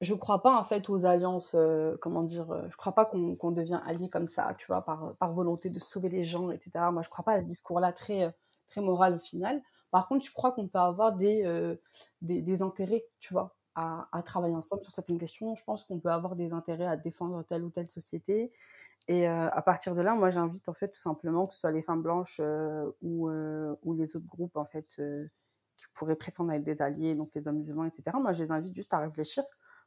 [0.01, 3.81] je crois pas en fait aux alliances, euh, comment dire, je crois pas qu'on devient
[3.85, 6.71] allié comme ça, tu vois, par, par volonté de sauver les gens, etc.
[6.93, 8.33] Moi, je crois pas à ce discours-là très,
[8.69, 9.61] très moral au final.
[9.91, 11.77] Par contre, je crois qu'on peut avoir des,
[12.21, 15.57] des, intérêts, tu vois, à, travailler ensemble sur certaines questions.
[15.57, 18.53] Je pense qu'on peut avoir des intérêts à défendre telle ou telle société
[19.09, 22.43] et à partir de là, moi, j'invite tout simplement que ce soit les femmes blanches
[23.01, 25.01] ou, ou les autres groupes qui
[25.95, 28.19] pourraient prétendre être des alliés, donc les hommes musulmans, etc.
[28.21, 29.45] Moi, je les invite juste à réfléchir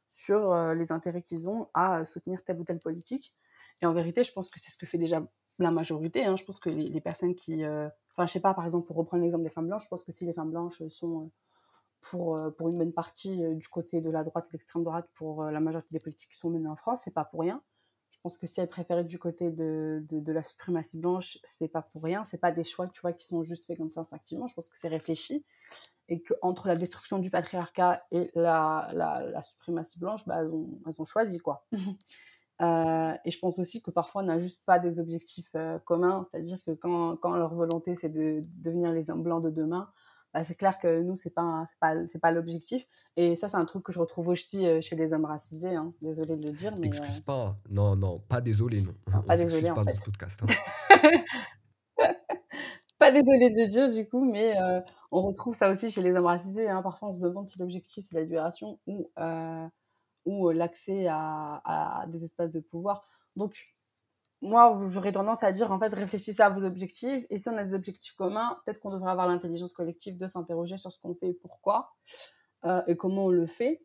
[0.08, 3.32] sur les intérêts qu'ils ont à soutenir telle ou telle politique.
[3.80, 5.22] Et en vérité, je pense que c'est ce que fait déjà
[5.60, 6.24] la majorité.
[6.24, 6.34] Hein.
[6.34, 9.22] Je pense que les, les personnes qui, enfin, je sais pas, par exemple, pour reprendre
[9.22, 11.30] l'exemple des femmes blanches, je pense que si les femmes blanches sont
[12.00, 15.44] pour, pour une bonne partie du côté de la droite et de l'extrême droite pour
[15.44, 17.62] la majorité des politiques qui sont menées en France, c'est pas pour rien.
[18.22, 21.82] Je pense que si elle préférait du côté de, de, la suprématie blanche, c'est pas
[21.82, 22.24] pour rien.
[22.24, 24.46] C'est pas des choix, tu vois, qui sont juste faits comme ça instinctivement.
[24.46, 25.44] Je pense que c'est réfléchi
[26.08, 30.78] et qu'entre la destruction du patriarcat et la, la, la suprématie blanche, bah, elles, ont,
[30.86, 31.66] elles, ont, choisi quoi.
[32.60, 36.24] euh, et je pense aussi que parfois on n'a juste pas des objectifs euh, communs,
[36.30, 39.90] c'est-à-dire que quand, quand leur volonté c'est de devenir les hommes blancs de demain,
[40.34, 42.86] bah, c'est clair que nous, c'est pas, pas, pas l'objectif.
[43.16, 45.74] Et ça, c'est un truc que je retrouve aussi euh, chez les hommes racisés.
[45.74, 45.92] Hein.
[46.00, 46.72] Désolée de le dire.
[46.74, 47.56] Mais T'excuses euh, pas.
[47.68, 48.94] Non, non, pas désolé, non.
[49.26, 49.92] pas désolé, en pas fait.
[49.92, 50.42] dans ce podcast.
[50.42, 51.24] Hein.
[53.02, 54.80] pas désolée de Dieu du coup, mais euh,
[55.10, 56.68] on retrouve ça aussi chez les hommes racisés.
[56.68, 56.82] Hein.
[56.82, 59.66] Parfois, on se demande si l'objectif c'est la libération ou, euh,
[60.24, 63.04] ou l'accès à, à, des espaces de pouvoir.
[63.34, 63.74] Donc,
[64.42, 67.24] moi, j'aurais tendance à dire en fait, réfléchissez à vos objectifs.
[67.30, 70.76] Et si on a des objectifs communs, peut-être qu'on devrait avoir l'intelligence collective de s'interroger
[70.76, 71.94] sur ce qu'on fait et pourquoi
[72.86, 73.82] et comment on le fait.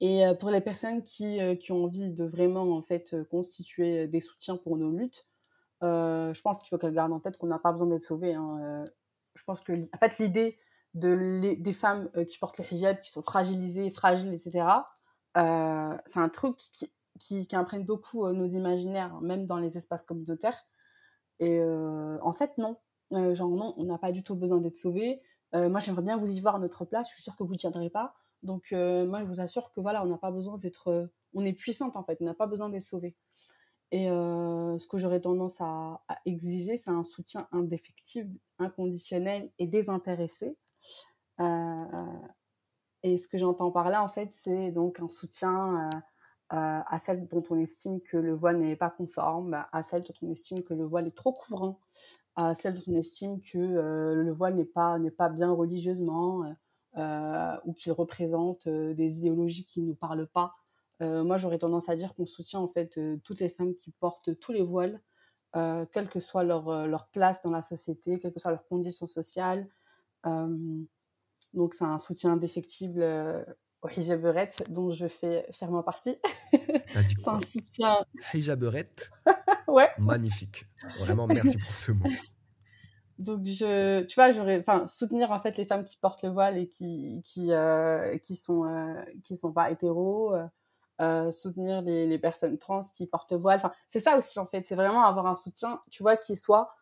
[0.00, 4.56] Et pour les personnes qui, qui ont envie de vraiment en fait constituer des soutiens
[4.56, 5.28] pour nos luttes,
[5.84, 8.34] euh, je pense qu'il faut qu'elle garde en tête qu'on n'a pas besoin d'être sauvée.
[8.34, 8.58] Hein.
[8.62, 8.84] Euh,
[9.34, 10.58] je pense que, en fait, l'idée
[10.94, 14.66] de des femmes euh, qui portent le hijab, qui sont fragilisées, fragiles, etc.,
[15.36, 16.92] c'est un truc qui,
[17.24, 20.66] qui, qui, imprègne beaucoup nos imaginaires, même dans les espaces communautaires.
[21.40, 22.76] Et en fait, non.
[23.10, 25.22] genre, non, on n'a pas du tout besoin d'être sauvé.
[25.52, 27.08] moi, j'aimerais bien vous y voir à notre place.
[27.08, 28.14] Je suis sûre que vous ne tiendrez pas.
[28.42, 31.10] Donc, moi, je vous assure que voilà, on n'a pas besoin d'être.
[31.34, 32.18] on est puissante, en fait.
[32.20, 33.16] On n'a pas besoin d'être sauvé.
[33.90, 40.56] Et ce que j'aurais tendance à, exiger, c'est un soutien indéfectible, inconditionnel et désintéressé.
[43.02, 45.88] et ce que j'entends par là, en fait, c'est donc un soutien
[46.50, 50.30] à celle dont on estime que le voile n'est pas conforme, à celle dont on
[50.30, 51.80] estime que le voile est trop couvrant,
[52.36, 56.44] à celle dont on estime que le voile n'est pas, n'est pas bien religieusement,
[56.96, 60.54] ou qu'il représente des idéologies qui ne nous parlent pas
[61.02, 63.90] euh, moi, j'aurais tendance à dire qu'on soutient en fait euh, toutes les femmes qui
[63.90, 65.00] portent tous les voiles,
[65.56, 69.06] euh, quelle que soit leur, leur, place dans la société, quelles que soient leurs conditions
[69.06, 69.68] sociales.
[70.24, 73.02] donc, c'est un soutien indéfectible
[73.96, 76.18] hijaberette dont je fais fièrement partie.
[76.50, 78.04] c'est un soutien.
[78.32, 79.10] Hijaberette
[79.68, 79.90] Ouais.
[79.98, 80.64] Magnifique.
[81.00, 82.08] Vraiment, merci pour ce mot.
[83.18, 86.58] Donc, je, tu vois, j'aurais, enfin, soutenir en fait les femmes qui portent le voile
[86.58, 87.50] et qui, qui,
[88.22, 90.34] qui sont, qui sont pas hétéros,
[91.00, 93.56] euh, soutenir les, les, personnes trans qui portent voile.
[93.56, 96.72] Enfin, c'est ça aussi en fait, c'est vraiment avoir un soutien, tu vois, qui soit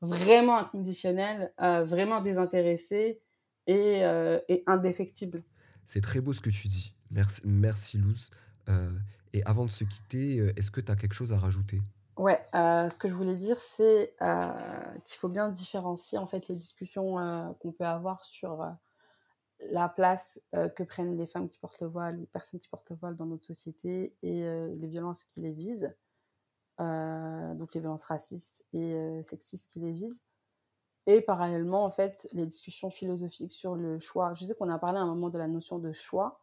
[0.00, 3.22] vraiment inconditionnel, euh, vraiment désintéressé
[3.68, 5.44] et, euh, et indéfectible.
[5.86, 6.94] C'est très beau ce que tu dis.
[7.10, 8.30] Merci, merci Luz.
[9.32, 11.78] et avant de se quitter, est-ce que tu as quelque chose à rajouter?
[12.16, 14.14] Ouais, ce que je voulais dire, c'est
[15.04, 18.64] qu'il faut bien différencier en fait les discussions qu'on peut avoir sur
[19.70, 22.90] la place euh, que prennent les femmes qui portent le voile, les personnes qui portent
[22.90, 25.94] le voile dans notre société et euh, les violences qui les visent,
[26.80, 30.20] euh, donc les violences racistes et sexistes qui les visent.
[31.06, 34.34] Et parallèlement, en fait, les discussions philosophiques sur le choix.
[34.34, 36.40] Je sais qu'on a parlé à un moment de la notion de choix.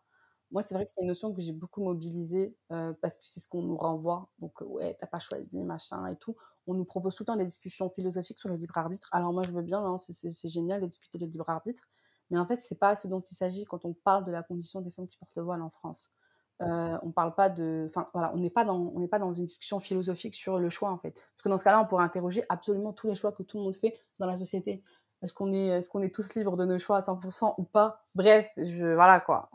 [0.51, 2.57] Moi, c'est vrai que c'est une notion que j'ai beaucoup mobilisée
[3.01, 4.29] parce que c'est ce qu'on nous renvoie.
[4.39, 6.35] Donc, ouais, t'as pas choisi, machin et tout.
[6.67, 9.07] On nous propose tout le temps des discussions philosophiques sur le libre arbitre.
[9.13, 11.83] Alors, moi, je veux bien, hein, c'est génial de discuter du libre arbitre.
[12.31, 14.81] Mais en fait, c'est pas ce dont il s'agit quand on parle de la condition
[14.81, 16.13] des femmes qui portent le voile en France.
[16.61, 19.33] Euh, on parle pas de, enfin voilà, on n'est pas dans, on n'est pas dans
[19.33, 21.11] une discussion philosophique sur le choix en fait.
[21.11, 23.63] Parce que dans ce cas-là, on pourrait interroger absolument tous les choix que tout le
[23.63, 24.83] monde fait dans la société.
[25.21, 28.01] Est-ce qu'on est, est-ce qu'on est tous libres de nos choix à 100% ou pas?
[28.15, 29.49] Bref, je, voilà quoi.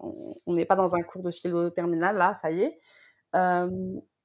[0.46, 2.78] On n'est pas dans un cours de philo terminal là, ça y est.
[3.34, 3.68] Euh,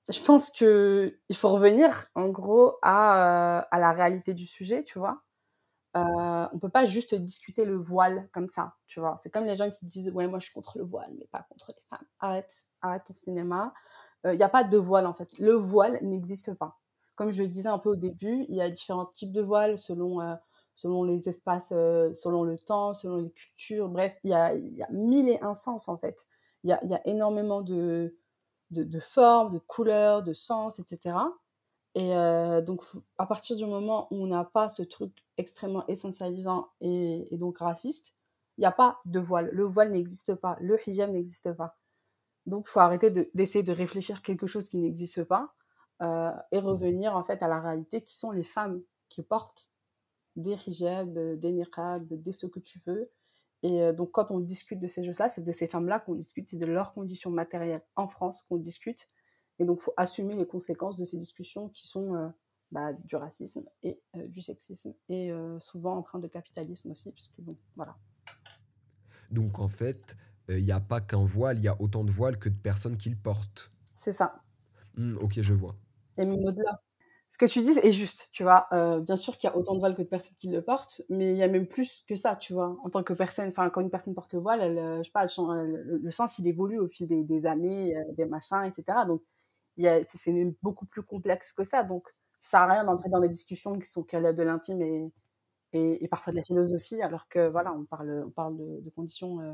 [0.10, 4.84] je pense que il faut revenir en gros à, euh, à la réalité du sujet,
[4.84, 5.22] tu vois.
[6.54, 9.16] On peut pas juste discuter le voile comme ça, tu vois.
[9.22, 11.46] C'est comme les gens qui disent ouais moi je suis contre le voile mais pas
[11.50, 12.06] contre les femmes.
[12.20, 13.74] Arrête, arrête ton cinéma.
[14.24, 15.38] Il euh, n'y a pas de voile en fait.
[15.40, 16.78] Le voile n'existe pas.
[17.16, 19.78] Comme je le disais un peu au début, il y a différents types de voiles
[19.78, 20.36] selon euh,
[20.76, 23.90] selon les espaces, selon le temps, selon les cultures.
[23.90, 26.26] Bref, il y a, y a mille et un sens en fait.
[26.64, 28.16] Il y a, y a énormément de,
[28.72, 31.18] de, de formes, de couleurs, de sens, etc.
[31.96, 32.14] Et
[32.62, 32.84] donc,
[33.18, 38.14] à partir du moment où on n'a pas ce truc extrêmement essentialisant et, donc raciste,
[38.58, 39.50] il n'y a pas de voile.
[39.54, 40.58] Le voile n'existe pas.
[40.60, 41.78] Le hijab n'existe pas.
[42.46, 45.54] Donc, il faut arrêter d'essayer de, réfléchir quelque chose qui n'existe pas
[46.02, 49.72] et revenir en fait à la réalité qui sont les femmes qui portent
[50.38, 53.12] des hijabs, des niqabs, des ce que tu veux.
[53.64, 56.58] Et donc, quand on discute de ces choses-là, c'est de ces femmes-là qu'on discute, c'est
[56.58, 59.08] de leurs conditions matérielles en France qu'on discute
[59.60, 62.30] et donc, il faut assumer les conséquences de ces discussions qui sont euh,
[62.72, 67.40] bah, du racisme et euh, du sexisme, et euh, souvent empreintes de capitalisme aussi, puisque
[67.40, 67.96] bon, voilà.
[69.32, 70.16] Donc, en fait,
[70.50, 72.98] il n'y a pas qu'un voile, il y a autant de voiles que de personnes
[72.98, 73.72] qui le portent.
[73.96, 74.42] C'est ça.
[74.96, 75.76] Mmh, ok, je vois.
[76.18, 76.80] Et même au-delà.
[77.30, 78.68] Ce que tu dis est juste, tu vois.
[79.02, 81.32] bien sûr qu'il y a autant de voiles que de personnes qui le portent, mais
[81.32, 82.76] il y a même plus que ça, tu vois.
[82.84, 85.28] En tant que personne, enfin, quand une personne porte le voile, elle, je sais pas,
[85.28, 89.06] le, sens, il évolue au fil des, des années, des machins, etc.
[89.08, 89.22] Donc,
[89.78, 91.84] c'est même beaucoup plus complexe que ça.
[91.84, 92.10] Donc,
[92.40, 95.12] ça sert à rien d'entrer dans des discussions qui sont qu'à de l'intime et,
[95.74, 99.54] et, parfois de la philosophie, alors que voilà, on parle, on parle de, conditions euh,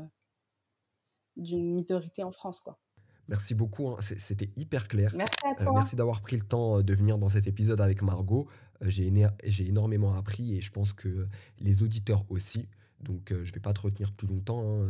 [1.36, 2.78] d'une minorité en France, quoi.
[3.28, 3.96] Merci beaucoup, hein.
[4.00, 5.12] C'était hyper clair.
[5.16, 5.72] Merci à Euh, toi.
[5.74, 8.46] merci d'avoir pris le temps euh, de venir dans cet épisode avec Margot.
[8.82, 9.28] Euh, j'ai, éner-
[9.68, 11.26] énormément appris et je pense que
[11.58, 12.68] les auditeurs aussi.
[13.00, 14.88] Donc euh, je vais pas te retenir plus longtemps hein,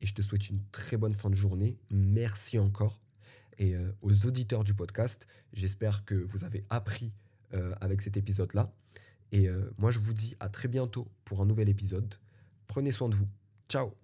[0.00, 1.76] et je te souhaite une très bonne fin de journée.
[1.90, 3.00] Merci encore.
[3.58, 7.12] Et aux auditeurs du podcast, j'espère que vous avez appris
[7.52, 8.72] euh, avec cet épisode-là.
[9.32, 12.14] Et euh, moi je vous dis à très bientôt pour un nouvel épisode.
[12.66, 13.28] Prenez soin de vous.
[13.68, 14.03] Ciao